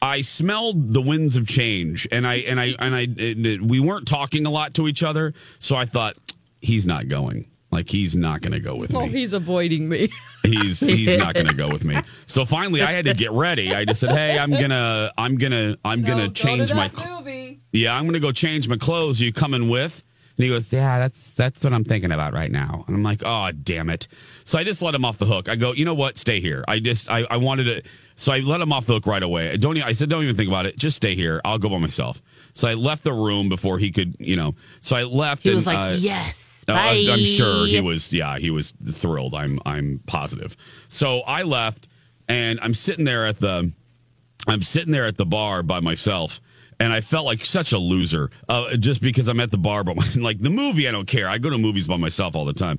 I 0.00 0.20
smelled 0.22 0.94
the 0.94 1.00
winds 1.00 1.36
of 1.36 1.46
change, 1.46 2.08
and 2.10 2.26
I 2.26 2.36
and 2.36 2.58
I 2.58 2.74
and 2.78 2.94
I 2.94 3.02
and 3.02 3.70
we 3.70 3.78
weren't 3.78 4.08
talking 4.08 4.46
a 4.46 4.50
lot 4.50 4.74
to 4.74 4.88
each 4.88 5.02
other, 5.02 5.32
so 5.60 5.76
I 5.76 5.86
thought 5.86 6.16
he's 6.60 6.86
not 6.86 7.06
going. 7.08 7.46
Like 7.72 7.88
he's 7.88 8.14
not 8.14 8.42
going 8.42 8.52
to 8.52 8.60
go 8.60 8.76
with 8.76 8.94
Oh, 8.94 9.00
me 9.00 9.06
Oh, 9.06 9.08
he's 9.08 9.32
avoiding 9.32 9.88
me. 9.88 10.12
he's 10.44 10.78
he's 10.80 11.16
not 11.16 11.32
going 11.34 11.48
to 11.48 11.54
go 11.54 11.68
with 11.68 11.84
me. 11.84 11.96
So 12.26 12.44
finally, 12.44 12.82
I 12.82 12.92
had 12.92 13.06
to 13.06 13.14
get 13.14 13.32
ready. 13.32 13.74
I 13.74 13.84
just 13.86 14.00
said, 14.00 14.10
"Hey, 14.10 14.38
I'm 14.38 14.50
gonna 14.50 15.10
I'm 15.16 15.36
gonna 15.38 15.76
I'm 15.84 16.02
gonna 16.02 16.28
Don't 16.28 16.28
go 16.28 16.34
to 16.34 16.42
change 16.42 16.74
my 16.74 16.88
that 16.88 17.08
movie. 17.08 17.60
yeah 17.72 17.96
I'm 17.96 18.04
gonna 18.04 18.20
go 18.20 18.30
change 18.30 18.68
my 18.68 18.76
clothes. 18.76 19.20
Are 19.20 19.24
you 19.24 19.32
coming 19.32 19.68
with?" 19.70 20.04
And 20.36 20.44
he 20.44 20.50
goes, 20.50 20.70
"Yeah, 20.72 20.98
that's 20.98 21.30
that's 21.30 21.64
what 21.64 21.72
I'm 21.72 21.84
thinking 21.84 22.12
about 22.12 22.34
right 22.34 22.50
now." 22.50 22.84
And 22.86 22.96
I'm 22.96 23.02
like, 23.02 23.22
"Oh, 23.24 23.50
damn 23.52 23.88
it!" 23.90 24.06
So 24.44 24.58
I 24.58 24.64
just 24.64 24.82
let 24.82 24.94
him 24.94 25.04
off 25.04 25.16
the 25.18 25.26
hook. 25.26 25.48
I 25.48 25.56
go, 25.56 25.72
"You 25.72 25.84
know 25.84 25.94
what? 25.94 26.18
Stay 26.18 26.40
here." 26.40 26.64
I 26.68 26.78
just 26.78 27.10
I, 27.10 27.26
I 27.30 27.38
wanted 27.38 27.64
to, 27.64 27.82
so 28.16 28.32
I 28.32 28.40
let 28.40 28.60
him 28.60 28.72
off 28.72 28.86
the 28.86 28.94
hook 28.94 29.06
right 29.06 29.22
away. 29.22 29.50
I 29.50 29.56
don't 29.56 29.76
I 29.82 29.92
said, 29.92 30.10
"Don't 30.10 30.22
even 30.22 30.36
think 30.36 30.48
about 30.48 30.66
it. 30.66 30.76
Just 30.76 30.96
stay 30.96 31.14
here. 31.14 31.40
I'll 31.44 31.58
go 31.58 31.68
by 31.70 31.78
myself." 31.78 32.20
So 32.54 32.68
I 32.68 32.74
left 32.74 33.04
the 33.04 33.12
room 33.14 33.48
before 33.48 33.78
he 33.78 33.90
could, 33.90 34.16
you 34.18 34.36
know. 34.36 34.54
So 34.80 34.94
I 34.96 35.04
left. 35.04 35.42
He 35.42 35.50
and, 35.50 35.56
was 35.56 35.66
like, 35.66 35.78
uh, 35.78 35.96
yes. 35.98 36.51
Oh, 36.68 36.74
Bye. 36.74 37.04
I- 37.08 37.12
I'm 37.12 37.24
sure 37.24 37.66
he 37.66 37.80
was. 37.80 38.12
Yeah, 38.12 38.38
he 38.38 38.50
was 38.50 38.72
thrilled. 38.92 39.34
I'm. 39.34 39.58
I'm 39.66 40.00
positive. 40.06 40.56
So 40.88 41.20
I 41.20 41.42
left, 41.42 41.88
and 42.28 42.58
I'm 42.62 42.74
sitting 42.74 43.04
there 43.04 43.26
at 43.26 43.38
the. 43.38 43.72
I'm 44.46 44.62
sitting 44.62 44.92
there 44.92 45.06
at 45.06 45.16
the 45.16 45.26
bar 45.26 45.62
by 45.62 45.80
myself, 45.80 46.40
and 46.80 46.92
I 46.92 47.00
felt 47.00 47.26
like 47.26 47.44
such 47.44 47.72
a 47.72 47.78
loser, 47.78 48.30
uh, 48.48 48.76
just 48.76 49.00
because 49.00 49.28
I'm 49.28 49.38
at 49.40 49.50
the 49.50 49.58
bar. 49.58 49.84
But 49.84 50.16
like 50.16 50.40
the 50.40 50.50
movie, 50.50 50.88
I 50.88 50.92
don't 50.92 51.06
care. 51.06 51.28
I 51.28 51.38
go 51.38 51.50
to 51.50 51.58
movies 51.58 51.86
by 51.86 51.96
myself 51.96 52.34
all 52.36 52.44
the 52.44 52.52
time. 52.52 52.78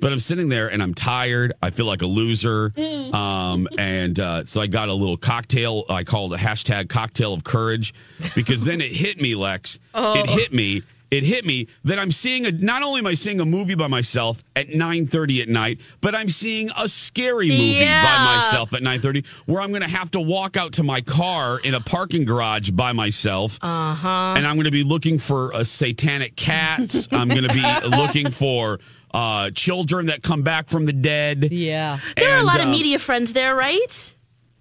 But 0.00 0.12
I'm 0.12 0.18
sitting 0.18 0.48
there 0.48 0.66
and 0.68 0.82
I'm 0.82 0.92
tired. 0.92 1.52
I 1.62 1.70
feel 1.70 1.86
like 1.86 2.02
a 2.02 2.06
loser. 2.06 2.72
Um, 3.14 3.68
and 3.78 4.18
uh, 4.18 4.44
so 4.44 4.60
I 4.60 4.66
got 4.66 4.88
a 4.88 4.92
little 4.92 5.16
cocktail. 5.16 5.84
I 5.88 6.02
called 6.02 6.34
a 6.34 6.36
hashtag 6.36 6.88
cocktail 6.88 7.32
of 7.32 7.44
courage 7.44 7.94
because 8.34 8.64
then 8.64 8.80
it 8.80 8.90
hit 8.90 9.20
me, 9.20 9.36
Lex. 9.36 9.78
It 9.94 10.28
hit 10.28 10.52
me. 10.52 10.82
It 11.14 11.22
hit 11.24 11.44
me 11.44 11.68
that 11.84 11.98
I'm 11.98 12.12
seeing 12.12 12.44
a 12.46 12.52
not 12.52 12.82
only 12.82 12.98
am 12.98 13.06
I 13.06 13.14
seeing 13.14 13.40
a 13.40 13.44
movie 13.44 13.74
by 13.74 13.86
myself 13.86 14.42
at 14.56 14.68
9:30 14.68 15.42
at 15.42 15.48
night, 15.48 15.80
but 16.00 16.14
I'm 16.14 16.28
seeing 16.28 16.70
a 16.76 16.88
scary 16.88 17.48
movie 17.50 17.80
by 17.84 18.36
myself 18.36 18.72
at 18.74 18.82
9:30 18.82 19.24
where 19.46 19.60
I'm 19.62 19.70
going 19.70 19.82
to 19.82 19.88
have 19.88 20.10
to 20.12 20.20
walk 20.20 20.56
out 20.56 20.72
to 20.74 20.82
my 20.82 21.00
car 21.00 21.58
in 21.60 21.74
a 21.74 21.80
parking 21.80 22.24
garage 22.24 22.70
by 22.70 22.92
myself. 22.92 23.58
Uh-huh. 23.62 24.34
And 24.36 24.46
I'm 24.46 24.56
going 24.56 24.64
to 24.64 24.70
be 24.70 24.84
looking 24.84 25.18
for 25.18 25.52
a 25.52 25.64
satanic 25.64 26.36
cats. 26.36 27.08
I'm 27.12 27.28
going 27.28 27.44
to 27.44 27.52
be 27.54 27.88
looking 27.96 28.30
for 28.30 28.80
uh, 29.12 29.50
children 29.50 30.06
that 30.06 30.22
come 30.22 30.42
back 30.42 30.68
from 30.68 30.86
the 30.86 30.92
dead. 30.92 31.52
Yeah. 31.52 32.00
There 32.16 32.30
are 32.32 32.34
a 32.34 32.38
And, 32.38 32.46
lot 32.46 32.60
of 32.60 32.66
uh, 32.66 32.70
media 32.72 32.98
friends 32.98 33.32
there, 33.32 33.54
right? 33.54 34.14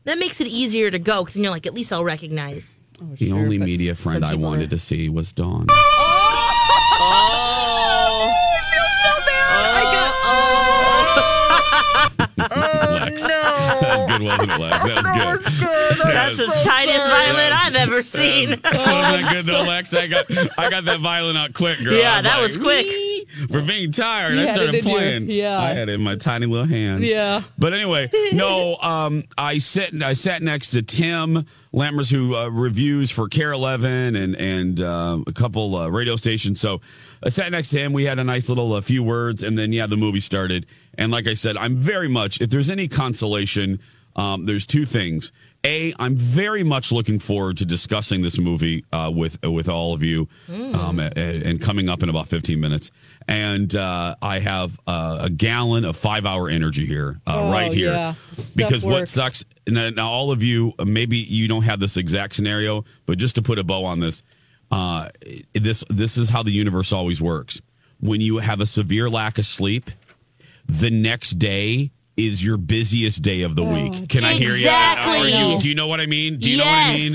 That 0.05 0.19
makes 0.19 0.39
it 0.41 0.47
easier 0.47 0.91
to 0.91 0.99
go 0.99 1.23
because 1.23 1.35
you're 1.37 1.49
like, 1.49 1.65
at 1.65 1.73
least 1.73 1.91
I'll 1.93 2.03
recognize. 2.03 2.79
The 2.99 3.29
Sure, 3.29 3.37
only 3.37 3.57
media 3.57 3.95
friend 3.95 4.23
I 4.23 4.35
wanted 4.35 4.67
are- 4.67 4.71
to 4.71 4.77
see 4.77 5.09
was 5.09 5.33
Dawn. 5.33 5.65
Oh, 5.69 6.12
Oh. 7.11 8.29
I 8.29 8.61
feel 8.71 8.89
so 9.03 9.11
bad. 9.27 9.63
I 9.69 9.83
go. 9.93 10.03
Oh! 10.25 10.39
oh. 12.39 12.47
oh 12.51 12.99
Lex. 12.99 13.21
That 13.23 13.95
was 13.97 14.05
good, 14.05 14.21
wasn't 14.21 14.51
it, 14.51 14.59
Lex? 14.59 14.83
That 14.83 15.35
was 15.35 15.45
good. 15.59 15.97
that's 16.13 16.37
the 16.37 16.47
tiniest 16.63 17.07
violin 17.07 17.51
I've 17.53 17.75
ever 17.75 18.01
seen. 18.01 18.49
Wasn't 18.49 18.63
that 18.63 19.29
good 19.31 19.45
though, 19.45 19.63
Lex? 19.63 19.93
I 19.93 20.07
got 20.07 20.25
I 20.57 20.69
got 20.69 20.85
that 20.85 20.99
violin 20.99 21.37
out 21.37 21.53
quick, 21.53 21.83
girl. 21.83 21.93
Yeah, 21.93 22.17
I 22.17 22.21
that 22.21 22.33
like, 22.35 22.41
was 22.41 22.57
quick. 22.57 22.87
For 23.49 23.61
being 23.61 23.91
tired, 23.91 24.37
I 24.37 24.45
started 24.53 24.69
in 24.69 24.73
your- 24.75 24.83
playing. 24.83 25.29
yeah. 25.29 25.59
I 25.59 25.69
had 25.69 25.89
it 25.89 25.93
in 25.95 26.01
my 26.01 26.15
tiny 26.15 26.45
little 26.45 26.65
hands. 26.67 27.05
Yeah. 27.05 27.41
But 27.57 27.73
anyway, 27.73 28.09
no. 28.33 28.77
Um, 28.77 29.23
I 29.37 29.57
sit. 29.57 30.01
I 30.01 30.13
sat 30.13 30.41
next 30.41 30.71
to 30.71 30.81
Tim 30.81 31.45
Lammers, 31.73 32.11
who 32.11 32.35
uh, 32.35 32.47
reviews 32.49 33.09
for 33.11 33.27
KARE 33.27 33.51
Eleven 33.53 34.15
and 34.15 34.35
and 34.35 34.81
uh, 34.81 35.19
a 35.27 35.33
couple 35.33 35.75
uh, 35.75 35.87
radio 35.89 36.15
stations. 36.15 36.59
So 36.59 36.81
I 37.23 37.29
sat 37.29 37.51
next 37.51 37.69
to 37.69 37.79
him. 37.79 37.93
We 37.93 38.03
had 38.05 38.19
a 38.19 38.23
nice 38.23 38.49
little 38.49 38.73
uh, 38.73 38.81
few 38.81 39.03
words, 39.03 39.43
and 39.43 39.57
then 39.57 39.71
yeah, 39.73 39.87
the 39.87 39.97
movie 39.97 40.19
started. 40.19 40.65
And 40.97 41.11
like 41.11 41.27
I 41.27 41.33
said, 41.33 41.57
I'm 41.57 41.77
very 41.77 42.07
much. 42.07 42.39
If 42.41 42.49
there's 42.49 42.69
any 42.69 42.87
consolation, 42.87 43.79
um, 44.15 44.45
there's 44.45 44.65
two 44.65 44.85
things. 44.85 45.31
A, 45.65 45.93
I'm 45.97 46.17
very 46.17 46.61
much 46.63 46.91
looking 46.91 47.19
forward 47.19 47.55
to 47.57 47.65
discussing 47.65 48.21
this 48.21 48.37
movie 48.37 48.83
uh, 48.91 49.09
with 49.13 49.41
with 49.43 49.69
all 49.69 49.93
of 49.93 50.03
you, 50.03 50.27
um, 50.49 50.99
and, 50.99 51.15
and 51.15 51.61
coming 51.61 51.87
up 51.87 52.03
in 52.03 52.09
about 52.09 52.27
15 52.27 52.59
minutes. 52.59 52.91
And 53.29 53.73
uh, 53.73 54.15
I 54.21 54.39
have 54.39 54.77
uh, 54.85 55.19
a 55.21 55.29
gallon 55.29 55.85
of 55.85 55.95
five 55.95 56.25
hour 56.25 56.49
energy 56.49 56.85
here, 56.85 57.21
uh, 57.25 57.39
Oh, 57.39 57.49
right 57.49 57.71
here, 57.71 57.93
yeah. 57.93 58.13
Because 58.57 58.83
what 58.83 59.07
sucks. 59.07 59.45
Now, 59.65 59.89
now, 59.89 60.09
all 60.09 60.31
of 60.31 60.43
you, 60.43 60.73
uh, 60.77 60.83
maybe 60.83 61.15
you 61.17 61.47
don't 61.47 61.63
have 61.63 61.79
this 61.79 61.95
exact 61.95 62.35
scenario, 62.35 62.83
but 63.05 63.17
just 63.17 63.35
to 63.35 63.41
put 63.41 63.57
a 63.57 63.63
bow 63.63 63.85
on 63.85 64.01
this, 64.01 64.21
uh, 64.69 65.07
this 65.53 65.85
this 65.89 66.17
is 66.17 66.27
how 66.27 66.43
the 66.43 66.51
universe 66.51 66.91
always 66.91 67.21
works. 67.21 67.61
When 68.01 68.19
you 68.19 68.39
have 68.39 68.59
a 68.59 68.65
severe 68.65 69.09
lack 69.09 69.37
of 69.37 69.45
sleep, 69.45 69.89
the 70.67 70.89
next 70.89 71.39
day 71.39 71.91
is 72.17 72.43
your 72.43 72.57
busiest 72.57 73.21
day 73.21 73.41
of 73.41 73.55
the 73.55 73.63
week. 73.63 74.09
Can 74.09 74.23
I 74.23 74.33
hear 74.33 74.55
you? 74.55 74.69
Are 74.69 75.27
you? 75.27 75.59
Do 75.59 75.69
you 75.69 75.75
know 75.75 75.87
what 75.87 75.99
I 75.99 76.05
mean? 76.05 76.39
Do 76.39 76.49
you 76.49 76.57
know 76.57 76.65
what 76.65 76.73
I 76.73 76.97
mean? 76.97 77.13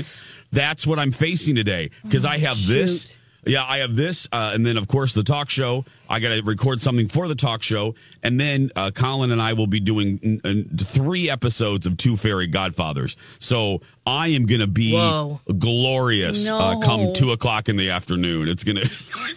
That's 0.51 0.87
what 0.87 0.99
I'm 0.99 1.11
facing 1.11 1.55
today 1.55 1.91
because 2.03 2.25
I 2.25 2.37
have 2.39 2.57
this. 2.65 3.17
Yeah, 3.45 3.63
I 3.63 3.77
have 3.77 3.95
this, 3.95 4.27
uh, 4.33 4.51
and 4.53 4.65
then 4.65 4.75
of 4.75 4.89
course 4.89 5.13
the 5.13 5.23
talk 5.23 5.49
show. 5.49 5.85
I 6.09 6.19
got 6.19 6.29
to 6.29 6.41
record 6.41 6.81
something 6.81 7.07
for 7.07 7.29
the 7.29 7.35
talk 7.35 7.63
show, 7.63 7.95
and 8.21 8.37
then 8.37 8.69
uh, 8.75 8.91
Colin 8.93 9.31
and 9.31 9.41
I 9.41 9.53
will 9.53 9.65
be 9.65 9.79
doing 9.79 10.19
mm, 10.19 10.41
mm, 10.41 10.85
three 10.85 11.29
episodes 11.29 11.85
of 11.85 11.95
Two 11.95 12.17
Fairy 12.17 12.47
Godfathers. 12.47 13.15
So 13.39 13.81
I 14.05 14.27
am 14.29 14.45
going 14.45 14.59
to 14.59 14.67
be 14.67 14.93
Whoa. 14.93 15.39
glorious 15.57 16.51
uh, 16.51 16.79
come 16.79 17.13
two 17.13 17.31
o'clock 17.31 17.69
in 17.69 17.77
the 17.77 17.91
afternoon. 17.91 18.49
It's 18.49 18.65
gonna. 18.65 18.81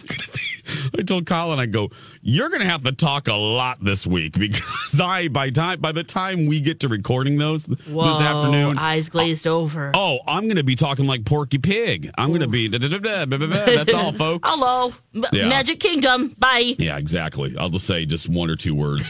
Gonna 0.05 0.31
be. 0.33 0.42
I 0.97 1.01
told 1.03 1.25
Colin, 1.25 1.59
I 1.59 1.65
go, 1.65 1.89
you're 2.21 2.49
gonna 2.49 2.65
have 2.65 2.83
to 2.83 2.91
talk 2.91 3.27
a 3.27 3.33
lot 3.33 3.83
this 3.83 4.05
week 4.07 4.37
because 4.37 4.99
I 5.01 5.27
by 5.27 5.49
time 5.49 5.79
by 5.79 5.91
the 5.91 6.03
time 6.03 6.45
we 6.45 6.61
get 6.61 6.79
to 6.81 6.87
recording 6.87 7.37
those 7.37 7.65
Whoa, 7.65 8.13
this 8.13 8.21
afternoon, 8.21 8.77
eyes 8.77 9.09
glazed 9.09 9.47
over. 9.47 9.91
Oh, 9.95 10.19
I'm 10.27 10.43
going 10.45 10.57
to 10.57 10.63
be 10.63 10.75
talking 10.75 11.05
like 11.05 11.25
Porky 11.25 11.57
Pig. 11.57 12.09
I'm 12.17 12.29
going 12.29 12.41
to 12.41 12.47
be. 12.47 12.67
da- 12.67 12.77
da- 12.77 12.97
da. 12.99 13.25
That's 13.25 13.93
all, 13.93 14.11
folks. 14.13 14.49
Hello, 14.51 14.93
Yeah. 15.31 15.49
Magic 15.49 15.79
Kingdom. 15.79 16.35
Bye. 16.39 16.75
Yeah, 16.77 16.97
exactly. 16.97 17.55
I'll 17.57 17.69
just 17.69 17.85
say 17.87 18.05
just 18.05 18.29
one 18.29 18.49
or 18.49 18.55
two 18.55 18.75
words. 18.75 19.09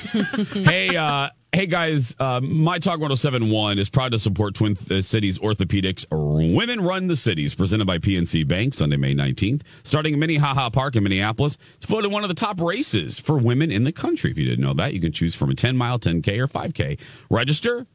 hey, 0.51 0.95
uh, 0.95 1.29
hey 1.53 1.67
guys, 1.67 2.15
uh, 2.19 2.41
my 2.41 2.79
talk 2.79 3.00
1071 3.00 3.77
is 3.77 3.89
proud 3.89 4.12
to 4.12 4.19
support 4.19 4.55
Twin 4.55 4.75
uh, 4.89 5.01
Cities 5.01 5.38
Orthopedics. 5.38 6.05
Women 6.12 6.81
Run 6.81 7.07
the 7.07 7.15
Cities, 7.15 7.53
presented 7.53 7.86
by 7.86 8.00
PNC 8.00 8.48
Bank, 8.48 8.74
Sunday, 8.74 8.98
May 8.98 9.13
19th, 9.13 9.62
starting 9.83 10.15
in 10.15 10.19
Minnehaha 10.19 10.72
Park 10.72 10.95
in 10.95 11.03
Minneapolis. 11.03 11.57
It's 11.75 11.86
voted 11.86 12.12
one 12.12 12.24
of 12.24 12.27
the 12.29 12.36
top 12.36 12.60
races 12.60 13.19
for 13.19 13.38
women 13.38 13.72
in 13.72 13.83
the 13.83 13.91
country. 13.91 14.31
If 14.31 14.38
you 14.38 14.45
didn't 14.45 14.65
know 14.65 14.74
that, 14.74 14.93
you 14.93 15.00
can 15.00 15.12
choose 15.12 15.36
from 15.36 15.51
a 15.51 15.55
10 15.55 15.77
mile, 15.77 16.00
10K, 16.00 16.39
or 16.39 16.48
5K. 16.48 17.00
Register 17.29 17.86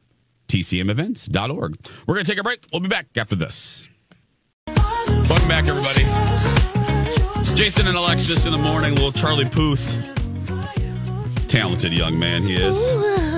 tcmevents.org. 0.47 1.75
We're 2.07 2.15
going 2.15 2.25
to 2.25 2.31
take 2.31 2.39
a 2.39 2.43
break. 2.43 2.65
We'll 2.71 2.79
be 2.79 2.87
back 2.87 3.07
after 3.17 3.35
this. 3.35 3.87
Welcome 4.67 5.47
back, 5.47 5.67
everybody. 5.67 6.03
Jason 7.55 7.87
and 7.87 7.97
Alexis 7.97 8.45
in 8.45 8.51
the 8.51 8.57
morning. 8.57 8.95
Little 8.95 9.11
Charlie 9.11 9.47
Puth. 9.47 9.95
Talented 11.49 11.93
young 11.93 12.17
man 12.17 12.43
he 12.43 12.55
is. 12.55 13.28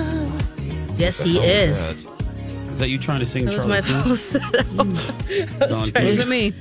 Yes, 0.96 1.20
he 1.20 1.38
is. 1.38 2.04
Is 2.70 2.78
that 2.78 2.88
you 2.88 2.98
trying 2.98 3.20
to 3.20 3.26
sing 3.26 3.44
That 3.44 3.54
was 3.54 3.64
Charlie 3.64 3.68
my 3.68 3.80
Puth? 3.82 4.02
full 4.04 4.16
setup. 4.16 4.76
Dawn, 5.70 5.90
trying 5.90 6.06
Was 6.06 6.16
you, 6.16 6.22
it 6.24 6.28
me? 6.28 6.52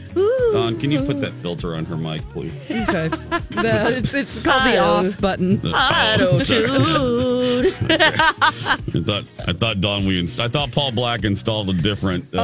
Dawn, 0.52 0.78
can 0.80 0.92
you 0.92 1.02
put 1.04 1.22
that 1.22 1.32
filter 1.34 1.74
on 1.76 1.86
her 1.86 1.96
mic, 1.96 2.22
please? 2.32 2.52
Okay. 2.70 3.08
The- 3.52 3.98
it's, 3.98 4.14
it's 4.14 4.42
called 4.42 4.64
the 4.66 4.78
Oh. 4.78 5.08
off 5.08 5.22
button. 5.22 5.58
Auto 5.66 6.40
tune. 6.40 6.70
I 7.90 9.02
thought 9.06 9.24
I 9.48 9.54
thought 9.54 9.82
Dawn 9.82 10.06
we 10.06 10.20
inst- 10.20 10.40
I 10.40 10.48
thought 10.48 10.72
Paul 10.72 10.92
Black 10.92 11.24
installed 11.24 11.70
a 11.70 11.74
different 11.74 12.26
uh, 12.34 12.38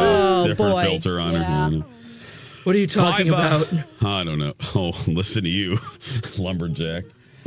Oh, 0.43 0.47
different 0.47 0.71
boy. 0.73 0.83
filter 0.83 1.19
on 1.19 1.33
Yeah. 1.33 1.69
her. 1.71 1.85
What 2.63 2.75
are 2.75 2.79
you 2.79 2.87
talking 2.87 3.31
Five, 3.31 3.61
about? 3.71 3.73
uh, 4.03 4.07
I 4.07 4.23
don't 4.23 4.39
know. 4.39 4.53
Oh, 4.75 4.91
listen 5.07 5.43
to 5.43 5.49
you, 5.49 5.77
lumberjack. 6.37 7.05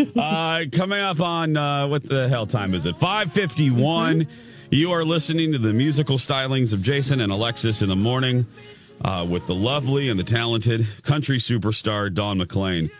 uh, 0.16 0.64
coming 0.72 1.00
up 1.00 1.20
on 1.20 1.56
uh, 1.56 1.86
what 1.88 2.02
the 2.02 2.28
hell 2.28 2.46
time 2.46 2.74
is 2.74 2.86
it? 2.86 2.98
Five 2.98 3.32
fifty 3.32 3.70
one. 3.70 4.26
You 4.70 4.92
are 4.92 5.04
listening 5.04 5.52
to 5.52 5.58
the 5.58 5.72
musical 5.72 6.16
stylings 6.16 6.72
of 6.72 6.80
Jason 6.82 7.20
and 7.20 7.32
Alexis 7.32 7.82
in 7.82 7.88
the 7.88 7.96
morning 7.96 8.46
uh, 9.04 9.26
with 9.28 9.46
the 9.48 9.54
lovely 9.54 10.08
and 10.08 10.18
the 10.20 10.24
talented 10.24 10.86
country 11.02 11.38
superstar 11.38 12.12
Dawn 12.12 12.38
McClain. 12.38 12.90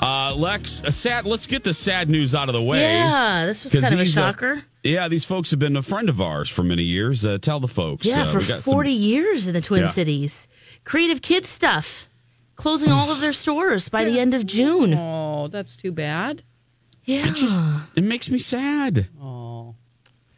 Uh, 0.00 0.34
Lex, 0.34 0.82
a 0.84 0.90
sad. 0.92 1.24
Let's 1.26 1.46
get 1.46 1.62
the 1.64 1.72
sad 1.72 2.10
news 2.10 2.34
out 2.34 2.48
of 2.48 2.52
the 2.54 2.62
way. 2.62 2.80
Yeah, 2.82 3.46
this 3.46 3.62
was 3.64 3.72
'Cause 3.72 3.82
kind 3.82 3.94
of 3.94 4.00
a 4.00 4.04
these, 4.04 4.18
uh, 4.18 4.20
shocker. 4.32 4.62
yeah, 4.82 5.06
these 5.08 5.24
folks 5.24 5.50
have 5.52 5.60
been 5.60 5.76
a 5.76 5.82
friend 5.82 6.08
of 6.08 6.20
ours 6.20 6.50
for 6.50 6.64
many 6.64 6.82
years. 6.82 7.24
Uh, 7.24 7.38
tell 7.40 7.60
the 7.60 7.68
folks. 7.68 8.04
yeah, 8.04 8.22
uh, 8.22 8.26
for 8.26 8.38
we 8.40 8.46
got 8.46 8.62
some- 8.62 8.72
40 8.72 8.92
years 8.92 9.46
in 9.46 9.54
the 9.54 9.60
Twin 9.60 9.82
Yeah. 9.82 9.86
Cities. 9.86 10.48
Creative 10.84 11.20
Kidstuff. 11.20 12.06
Closing 12.62 12.92
all 12.92 13.10
of 13.10 13.20
their 13.20 13.32
stores 13.32 13.88
by 13.88 14.04
the 14.04 14.20
end 14.20 14.34
of 14.34 14.46
June. 14.46 14.94
Oh, 14.94 15.48
that's 15.48 15.74
too 15.74 15.90
bad. 15.90 16.44
Yeah. 17.04 17.26
It 17.26 17.34
just 17.34 17.60
it 17.96 18.04
makes 18.04 18.30
me 18.30 18.38
sad. 18.38 19.08
Oh. 19.20 19.74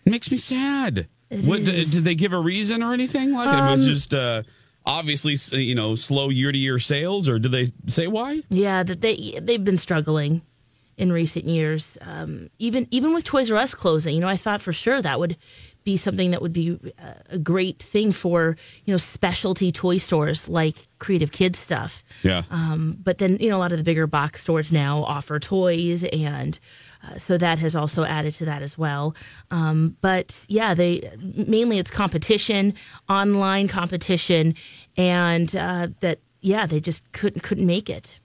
It 0.06 0.10
makes 0.10 0.30
me 0.30 0.38
sad. 0.38 1.08
It 1.28 1.44
what 1.44 1.64
did, 1.64 1.74
is. 1.74 1.90
did 1.90 2.04
they 2.04 2.14
give 2.14 2.32
a 2.32 2.38
reason 2.38 2.82
or 2.82 2.94
anything? 2.94 3.34
Like 3.34 3.54
it 3.54 3.70
was 3.70 3.84
just 3.84 4.14
uh, 4.14 4.42
obviously 4.86 5.34
s- 5.34 5.52
you 5.52 5.74
know 5.74 5.96
slow 5.96 6.30
year 6.30 6.50
to 6.50 6.56
year 6.56 6.78
sales, 6.78 7.28
or 7.28 7.38
did 7.38 7.52
they 7.52 7.66
say 7.88 8.06
why? 8.06 8.40
Yeah, 8.48 8.82
that 8.84 9.02
they 9.02 9.38
they've 9.42 9.62
been 9.62 9.76
struggling 9.76 10.40
in 10.96 11.12
recent 11.12 11.44
years. 11.44 11.98
Um, 12.00 12.48
even 12.58 12.88
even 12.90 13.12
with 13.12 13.24
Toys 13.24 13.50
R 13.50 13.58
Us 13.58 13.74
closing, 13.74 14.14
you 14.14 14.22
know, 14.22 14.28
I 14.28 14.38
thought 14.38 14.62
for 14.62 14.72
sure 14.72 15.02
that 15.02 15.20
would 15.20 15.36
be 15.84 15.96
something 15.96 16.30
that 16.30 16.40
would 16.42 16.52
be 16.52 16.78
uh, 16.98 17.12
a 17.30 17.38
great 17.38 17.78
thing 17.82 18.10
for 18.12 18.56
you 18.84 18.92
know 18.92 18.96
specialty 18.96 19.70
toy 19.70 19.98
stores 19.98 20.48
like 20.48 20.76
Creative 20.98 21.30
Kidstuff. 21.30 22.02
Yeah, 22.22 22.42
Um, 22.50 22.96
but 23.02 23.18
then 23.18 23.36
you 23.38 23.50
know 23.50 23.58
a 23.58 23.62
lot 23.62 23.72
of 23.72 23.78
the 23.78 23.84
bigger 23.84 24.06
box 24.06 24.40
stores 24.40 24.72
now 24.72 25.04
offer 25.04 25.38
toys 25.38 26.04
and. 26.04 26.58
Uh, 27.06 27.18
so 27.18 27.36
that 27.36 27.58
has 27.58 27.76
also 27.76 28.02
added 28.04 28.32
to 28.32 28.46
that 28.46 28.62
as 28.62 28.78
well. 28.78 29.14
Um, 29.50 29.94
but 30.00 30.46
yeah, 30.48 30.72
they 30.72 31.12
mainly 31.20 31.78
it's 31.78 31.90
competition, 31.90 32.72
online 33.10 33.68
competition, 33.68 34.54
and 34.96 35.54
uh, 35.54 35.88
that 36.00 36.20
yeah 36.40 36.64
they 36.64 36.80
just 36.80 37.02
couldn't 37.12 37.42
couldn't 37.42 37.66
make 37.66 37.90
it. 37.90 38.18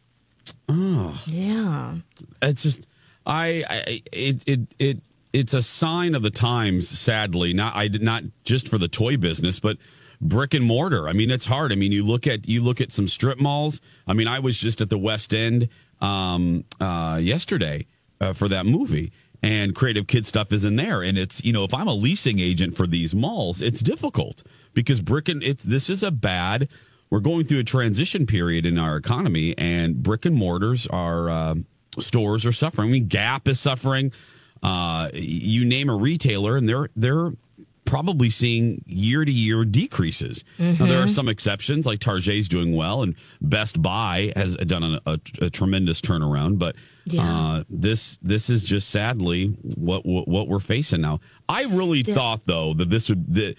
Oh 0.70 1.22
yeah, 1.26 1.96
it's 2.42 2.64
just 2.64 2.88
I, 3.26 3.66
I 3.70 4.02
it 4.14 4.44
it 4.48 4.60
it 4.80 4.98
it's 5.34 5.54
a 5.54 5.62
sign 5.62 6.16
of 6.16 6.22
the 6.22 6.32
times. 6.32 6.88
Sadly, 6.88 7.54
not 7.54 7.76
I 7.76 7.88
did 7.88 8.02
not 8.02 8.24
just 8.44 8.68
for 8.68 8.78
the 8.78 8.88
toy 8.88 9.18
business, 9.18 9.60
but 9.60 9.78
brick 10.22 10.54
and 10.54 10.66
mortar. 10.66 11.08
I 11.08 11.14
mean, 11.14 11.32
it's 11.32 11.46
hard. 11.46 11.72
I 11.72 11.76
mean, 11.76 11.92
you 11.92 12.06
look 12.06 12.28
at 12.28 12.48
you 12.48 12.64
look 12.64 12.82
at 12.82 12.92
some 12.92 13.08
strip 13.08 13.40
malls. 13.40 13.82
I 14.08 14.14
mean, 14.14 14.28
I 14.28 14.40
was 14.40 14.58
just 14.58 14.82
at 14.82 14.90
the 14.90 14.98
West 14.98 15.34
End 15.34 15.70
um, 16.02 16.64
uh, 16.80 17.20
yesterday 17.22 17.86
uh, 18.20 18.34
for 18.34 18.48
that 18.50 18.66
movie. 18.66 19.12
And 19.42 19.74
Creative 19.74 20.06
Kidstuff 20.06 20.52
is 20.52 20.66
in 20.66 20.76
there, 20.76 21.02
and 21.02 21.18
it's 21.18 21.42
you 21.46 21.54
know 21.54 21.64
if 21.64 21.74
I'm 21.74 21.88
a 21.88 21.94
leasing 21.94 22.40
agent 22.40 22.76
for 22.76 22.86
these 22.86 23.16
malls, 23.16 23.62
it's 23.62 23.80
difficult 23.80 24.44
because 24.74 25.00
brick 25.00 25.30
and 25.30 25.42
it's 25.42 25.64
this 25.64 25.90
is 25.90 26.04
a 26.04 26.12
bad 26.12 26.68
we're 27.10 27.20
going 27.20 27.46
through 27.46 27.60
a 27.60 27.64
transition 27.64 28.26
period 28.26 28.66
in 28.66 28.78
our 28.78 28.96
economy, 28.96 29.58
and 29.58 30.02
brick 30.04 30.26
and 30.26 30.36
mortars 30.36 30.88
are 30.88 31.30
uh, 31.30 31.56
stores 31.98 32.46
are 32.46 32.52
suffering. 32.52 32.90
I 32.90 32.92
mean, 32.92 33.08
Gap 33.08 33.48
is 33.48 33.60
suffering. 33.60 34.12
Uh, 34.62 35.10
you 35.14 35.66
name 35.66 35.90
a 35.90 35.96
retailer, 35.96 36.58
and 36.58 36.68
they're 36.68 36.90
they're 36.96 37.32
probably 37.86 38.30
seeing 38.30 38.84
year 38.86 39.26
to 39.26 39.32
year 39.32 39.66
decreases. 39.66 40.44
Now, 40.60 40.86
there 40.86 41.02
are 41.02 41.08
some 41.08 41.28
exceptions, 41.28 41.88
like 41.88 42.00
Target's 42.00 42.48
doing 42.48 42.76
well, 42.76 43.02
and 43.02 43.16
Best 43.42 43.82
Buy 43.82 44.32
has 44.36 44.56
done 44.58 44.84
a, 44.84 45.02
a, 45.08 45.20
a 45.42 45.50
tremendous 45.50 46.00
turnaround. 46.00 46.60
But 46.60 46.76
Yeah. 47.06 47.24
uh, 47.24 47.64
this 47.70 48.18
this 48.22 48.50
is 48.52 48.64
just 48.64 48.90
sadly 48.90 49.48
what, 49.76 50.06
what 50.06 50.28
what 50.28 50.48
we're 50.48 50.60
facing 50.60 51.02
now. 51.02 51.20
I 51.48 51.64
really 51.64 52.04
thought 52.04 52.42
though 52.46 52.74
that 52.76 52.90
this 52.92 53.10
would 53.10 53.34
that 53.34 53.56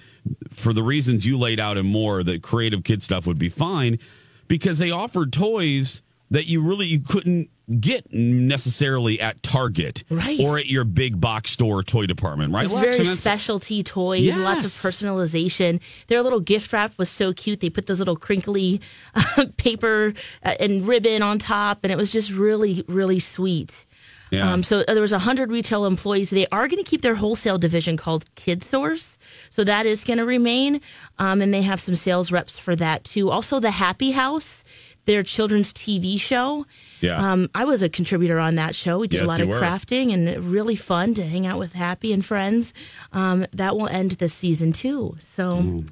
for 0.50 0.72
the 0.72 0.82
reasons 0.84 1.26
you 1.26 1.36
laid 1.38 1.58
out 1.58 1.76
and 1.76 1.88
more 1.88 2.22
that 2.22 2.42
Creative 2.42 2.82
Kidstuff 2.82 3.26
would 3.26 3.38
be 3.38 3.48
fine 3.48 3.98
because 4.46 4.78
they 4.78 4.90
offered 4.92 5.32
toys 5.32 6.02
that 6.30 6.46
you 6.46 6.62
really 6.62 6.86
you 6.86 7.00
couldn't 7.00 7.50
get 7.80 8.12
necessarily 8.12 9.20
at 9.20 9.42
Target 9.44 10.02
Right. 10.10 10.40
or 10.40 10.58
at 10.58 10.66
your 10.66 10.84
big 10.84 11.20
box 11.20 11.52
store 11.52 11.82
toy 11.84 12.06
department, 12.06 12.52
right? 12.52 12.64
It's 12.64 12.74
Lex? 12.74 12.96
very 12.96 13.04
specialty 13.06 13.82
toys, 13.84 14.36
lots 14.36 14.64
of 14.64 14.70
personalization. 14.90 15.80
Their 16.08 16.22
little 16.22 16.40
gift 16.40 16.72
wrap 16.72 16.98
was 16.98 17.08
so 17.08 17.32
cute. 17.32 17.60
They 17.60 17.70
put 17.70 17.86
those 17.86 17.98
little 18.00 18.16
crinkly 18.16 18.80
uh, 19.14 19.46
paper 19.56 20.14
and 20.42 20.86
ribbon 20.86 21.22
on 21.22 21.38
top, 21.38 21.80
and 21.84 21.92
it 21.92 21.96
was 21.96 22.10
just 22.10 22.32
really, 22.32 22.84
really 22.88 23.20
sweet. 23.20 23.86
Yeah. 24.32 24.52
Um, 24.52 24.62
so 24.62 24.84
uh, 24.86 24.94
there 24.94 25.00
was 25.00 25.10
100 25.10 25.50
retail 25.50 25.86
employees. 25.86 26.30
They 26.30 26.46
are 26.52 26.68
going 26.68 26.82
to 26.82 26.88
keep 26.88 27.02
their 27.02 27.16
wholesale 27.16 27.58
division 27.58 27.96
called 27.96 28.32
Kid 28.36 28.62
Source. 28.62 29.18
So 29.50 29.64
that 29.64 29.86
is 29.86 30.04
going 30.04 30.18
to 30.18 30.24
remain. 30.24 30.80
Um, 31.18 31.40
and 31.40 31.52
they 31.52 31.62
have 31.62 31.80
some 31.80 31.96
sales 31.96 32.30
reps 32.30 32.56
for 32.56 32.76
that 32.76 33.02
too. 33.02 33.28
Also, 33.28 33.58
the 33.58 33.72
Happy 33.72 34.12
House, 34.12 34.62
their 35.06 35.22
children's 35.22 35.72
TV 35.72 36.18
show. 36.20 36.66
Yeah. 37.00 37.32
Um, 37.32 37.48
I 37.54 37.64
was 37.64 37.82
a 37.82 37.88
contributor 37.88 38.38
on 38.38 38.54
that 38.56 38.74
show. 38.74 38.98
We 38.98 39.08
did 39.08 39.18
Yes, 39.18 39.24
a 39.24 39.28
lot 39.28 39.40
of 39.40 39.48
were. 39.48 39.60
crafting 39.60 40.12
and 40.12 40.44
really 40.44 40.76
fun 40.76 41.14
to 41.14 41.24
hang 41.26 41.46
out 41.46 41.58
with 41.58 41.72
Happy 41.72 42.12
and 42.12 42.24
friends. 42.24 42.74
Um, 43.12 43.46
that 43.52 43.76
will 43.76 43.88
end 43.88 44.12
this 44.12 44.32
season 44.34 44.72
too. 44.72 45.16
So. 45.20 45.82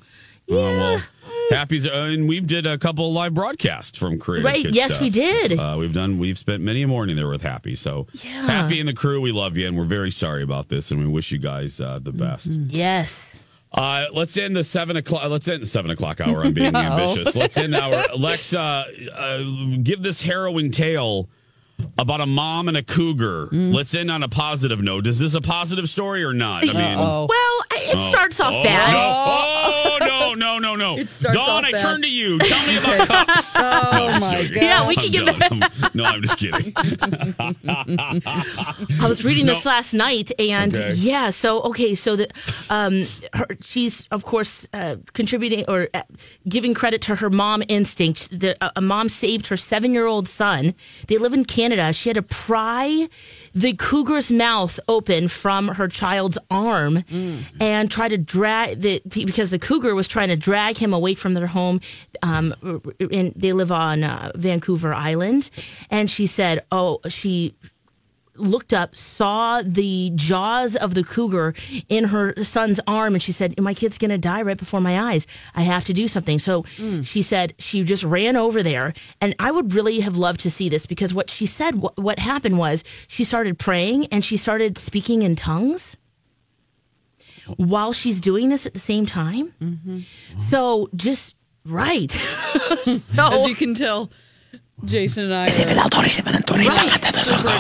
Oh, 0.51 0.55
well, 0.55 1.03
Happy's, 1.51 1.87
uh, 1.87 1.91
and 1.91 2.27
we 2.27 2.41
did 2.41 2.67
a 2.67 2.79
couple 2.79 3.13
live 3.13 3.35
broadcasts 3.35 3.99
from 3.99 4.19
Creative 4.19 4.45
Right, 4.47 4.65
Kid 4.65 4.75
yes, 4.75 4.93
stuff. 4.93 5.03
we 5.03 5.11
did. 5.11 5.59
Uh, 5.59 5.77
we've 5.79 5.93
done. 5.93 6.19
We've 6.19 6.39
spent 6.39 6.63
many 6.63 6.83
a 6.83 6.89
morning 6.89 7.17
there 7.17 7.29
with 7.29 7.43
Happy. 7.43 7.75
So 7.75 8.07
Yeah. 8.25 8.31
Happy 8.47 8.81
and 8.81 8.89
the 8.89 8.95
crew, 8.95 9.21
we 9.21 9.31
love 9.33 9.59
you, 9.59 9.67
and 9.67 9.77
we're 9.77 9.85
very 9.85 10.11
sorry 10.11 10.43
about 10.43 10.69
this, 10.71 10.91
and 10.91 11.01
we 11.01 11.07
wish 11.07 11.33
you 11.33 11.39
guys 11.39 11.81
uh, 11.83 11.99
the 12.03 12.13
best. 12.13 12.53
Yes. 12.53 13.39
Uh, 13.73 14.07
let's 14.13 14.37
end 14.37 14.57
the 14.57 14.65
seven 14.65 14.97
o'clock. 14.97 15.29
Let's 15.31 15.47
end 15.49 15.63
the 15.63 15.67
seven 15.67 15.91
o'clock 15.91 16.21
hour. 16.21 16.45
I'm 16.45 16.53
being 16.55 16.75
ambitious. 16.75 17.37
Let's 17.37 17.57
end 17.57 17.75
our 17.75 18.03
Lex. 18.17 18.55
Uh, 18.55 18.85
uh, 19.15 19.43
give 19.83 20.03
this 20.03 20.21
harrowing 20.23 20.71
tale 20.71 21.29
about 21.99 22.21
a 22.21 22.27
mom 22.27 22.69
and 22.69 22.77
a 22.77 22.83
cougar. 22.83 23.49
Let's 23.53 23.95
end 23.95 24.11
on 24.11 24.23
a 24.23 24.29
positive 24.29 24.81
note. 24.83 25.07
Is 25.07 25.19
this 25.19 25.35
a 25.35 25.41
positive 25.41 25.89
story 25.89 26.25
or 26.25 26.33
not? 26.35 26.65
I 26.69 26.73
mean, 26.73 26.99
Oh. 26.99 27.27
Well, 27.29 27.78
I- 27.89 27.97
it 27.97 28.01
starts 28.11 28.41
off 28.41 28.53
oh, 28.55 28.63
bad. 28.63 28.93
No. 28.93 29.25
Oh 29.25 29.99
no, 30.01 30.35
no, 30.35 30.59
no, 30.59 30.77
no. 30.77 30.97
It 30.99 31.11
starts 31.11 31.37
Dawn, 31.37 31.49
off 31.51 31.65
I 31.65 31.73
bad. 31.73 31.81
turn 31.81 32.03
to 32.03 32.09
you. 32.11 32.39
Tell 32.39 32.67
me 32.67 32.77
about 32.79 33.09
cups. 33.27 33.55
Oh 33.57 33.61
I'm 33.63 34.21
my. 34.21 34.43
God. 34.43 34.51
Yeah, 34.55 34.87
we 34.89 34.95
can 34.97 35.07
I'm 35.07 35.11
give 35.11 35.27
done. 35.27 35.63
I'm- 35.63 35.91
no, 35.95 36.05
I'm 36.05 36.23
just 36.23 36.39
kidding. 36.39 36.73
I 37.69 39.07
was 39.09 39.25
reading 39.25 39.47
this 39.47 39.65
last 39.67 39.95
night, 39.95 40.31
and 40.39 40.75
Okay. 40.77 40.93
yeah, 40.95 41.31
so 41.31 41.63
okay, 41.63 41.95
so 41.95 42.17
that 42.17 42.33
um, 42.71 43.05
her, 43.35 43.47
she's 43.63 44.07
of 44.11 44.25
course 44.25 44.69
uh, 44.73 44.97
contributing 45.15 45.65
or 45.69 45.89
uh, 45.95 46.03
giving 46.49 46.75
credit 46.75 47.03
to 47.03 47.17
her 47.17 47.31
mom 47.31 47.63
instinct. 47.69 48.29
The 48.39 48.57
uh, 48.63 48.71
a 48.77 48.81
mom 48.81 49.09
saved 49.09 49.47
her 49.49 49.57
seven 49.57 49.93
year 49.93 50.07
old 50.07 50.29
son. 50.29 50.75
They 51.07 51.19
live 51.19 51.33
in 51.33 51.45
Canada. 51.45 51.93
She 51.93 52.09
had 52.09 52.17
to 52.17 52.23
pry 52.23 53.09
the 53.59 53.75
cougar's 53.75 54.31
mouth 54.31 54.79
open 54.89 55.27
from 55.29 55.69
her 55.69 55.89
child's 55.89 56.39
arm 56.51 57.05
and 57.61 57.91
try 57.91 58.09
to 58.09 58.17
drag 58.17 58.81
the 58.81 59.03
because 59.09 59.51
the 59.51 59.59
cougar 59.59 59.95
was 59.95 60.07
trying 60.07 60.29
to 60.29 60.37
drag 60.37 60.79
him 60.79 60.95
away 60.95 61.15
from 61.15 61.35
their 61.35 61.49
home. 61.49 61.81
Um, 62.23 62.55
and 62.99 63.33
they 63.35 63.53
live 63.53 63.73
on 63.73 64.05
uh, 64.05 64.33
Vancouver 64.35 64.95
Island, 64.95 65.51
and 65.91 66.09
she 66.09 66.27
said, 66.27 66.61
"Oh, 66.71 67.01
she." 67.09 67.55
Looked 68.39 68.73
up, 68.73 68.97
saw 68.97 69.63
the 69.65 70.13
jaws 70.15 70.77
of 70.77 70.95
the 70.95 71.05
cougar 71.05 71.55
in 71.89 72.05
her 72.05 72.43
son's 72.43 72.81
arm, 72.87 73.15
and 73.15 73.23
she 73.23 73.33
said, 73.33 73.59
My 73.61 73.75
kid's 73.75 73.99
going 73.99 74.11
to 74.11 74.19
die 74.19 74.43
right 74.43 74.57
before 74.57 74.81
my 74.81 75.01
eyes. 75.01 75.27
I 75.55 75.63
have 75.63 75.85
to 75.85 75.93
do 75.93 76.09
something. 76.09 76.39
So 76.39 76.65
she 77.03 77.23
said 77.23 77.55
she 77.59 77.85
just 77.85 78.05
ran 78.05 78.37
over 78.37 78.63
there. 78.63 78.95
And 79.21 79.35
I 79.39 79.51
would 79.51 79.75
really 79.75 80.01
have 80.01 80.17
loved 80.17 80.41
to 80.41 80.51
see 80.51 80.69
this 80.69 80.87
because 80.87 81.15
what 81.15 81.31
she 81.31 81.47
said, 81.47 81.77
what, 81.77 81.97
what 81.99 82.19
happened 82.19 82.59
was 82.59 82.85
she 83.07 83.25
started 83.25 83.59
praying 83.59 84.07
and 84.07 84.25
she 84.25 84.37
started 84.37 84.79
speaking 84.79 85.23
in 85.23 85.37
tongues 85.37 85.97
while 87.57 87.93
she's 87.93 88.21
doing 88.21 88.49
this 88.49 88.67
at 88.67 88.75
the 88.75 88.79
same 88.79 89.07
time. 89.07 89.55
Mm-hmm. 89.61 90.01
So 90.51 90.91
just 90.95 91.37
right. 91.65 92.11
so, 92.85 93.33
As 93.33 93.47
you 93.47 93.55
can 93.55 93.75
tell, 93.75 94.11
Jason 94.85 95.25
and 95.25 95.35
I 95.35 95.47
are 95.47 95.51
super 95.51 95.77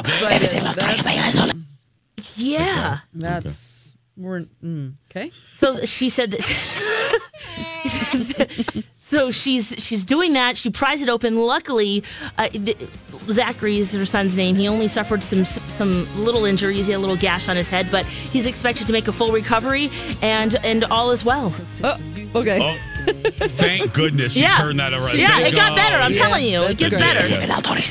excited. 0.00 0.74
That's, 0.76 2.36
yeah. 2.36 2.98
that's 3.14 3.78
we're 4.18 4.42
mm, 4.62 4.94
okay. 5.10 5.30
So 5.54 5.84
she 5.84 6.10
said 6.10 6.32
that. 6.32 6.44
so 8.98 9.30
she's 9.30 9.74
she's 9.78 10.04
doing 10.04 10.32
that. 10.32 10.56
She 10.56 10.70
pries 10.70 11.02
it 11.02 11.08
open. 11.08 11.36
Luckily, 11.36 12.02
uh, 12.36 12.48
Zachary 13.30 13.78
is 13.78 13.92
her 13.94 14.04
son's 14.04 14.36
name. 14.36 14.56
He 14.56 14.66
only 14.66 14.88
suffered 14.88 15.22
some 15.22 15.44
some 15.44 16.06
little 16.16 16.44
injuries. 16.44 16.86
He 16.86 16.92
had 16.92 16.98
a 16.98 17.00
little 17.00 17.16
gash 17.16 17.48
on 17.48 17.54
his 17.56 17.70
head, 17.70 17.88
but 17.92 18.04
he's 18.06 18.46
expected 18.46 18.88
to 18.88 18.92
make 18.92 19.06
a 19.06 19.12
full 19.12 19.30
recovery, 19.30 19.90
and 20.20 20.56
and 20.64 20.84
all 20.84 21.12
is 21.12 21.24
well. 21.24 21.54
Oh, 21.84 21.96
okay. 22.34 22.58
Oh, 22.60 22.97
thank 23.12 23.92
goodness 23.92 24.36
you 24.36 24.42
Yeah. 24.42 24.52
turned 24.52 24.78
that 24.80 24.92
around. 24.92 25.18
Yeah, 25.18 25.28
Thank 25.30 25.48
it 25.48 25.54
got 25.54 25.76
better. 25.76 25.96
I'm 25.96 26.12
Yeah, 26.12 26.18
telling 26.18 26.44
you, 26.44 26.62
it 26.62 26.76
gets 26.78 26.96
great. 26.96 27.14
better. 27.14 27.28
Yeah. 27.28 27.60
Poor 27.60 27.76
kids 27.76 27.90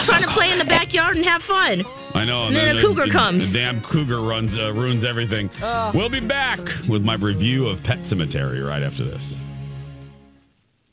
is 0.00 0.06
trying 0.06 0.22
to 0.22 0.28
play 0.28 0.50
in 0.52 0.58
the 0.58 0.64
backyard 0.64 1.16
and 1.16 1.24
have 1.24 1.42
fun. 1.42 1.84
I 2.14 2.24
know. 2.24 2.46
And 2.46 2.56
then 2.56 2.76
a 2.76 2.80
cougar 2.80 3.06
comes. 3.08 3.52
The 3.52 3.58
damn 3.58 3.80
cougar 3.80 4.20
runs 4.20 4.56
uh, 4.58 4.72
ruins 4.72 5.04
everything. 5.04 5.50
We'll 5.94 6.08
be 6.08 6.20
back 6.20 6.60
with 6.88 7.04
my 7.04 7.14
review 7.14 7.66
of 7.66 7.82
Pet 7.82 8.00
Sematary 8.00 8.66
right 8.66 8.82
after 8.82 9.04
this. 9.04 9.34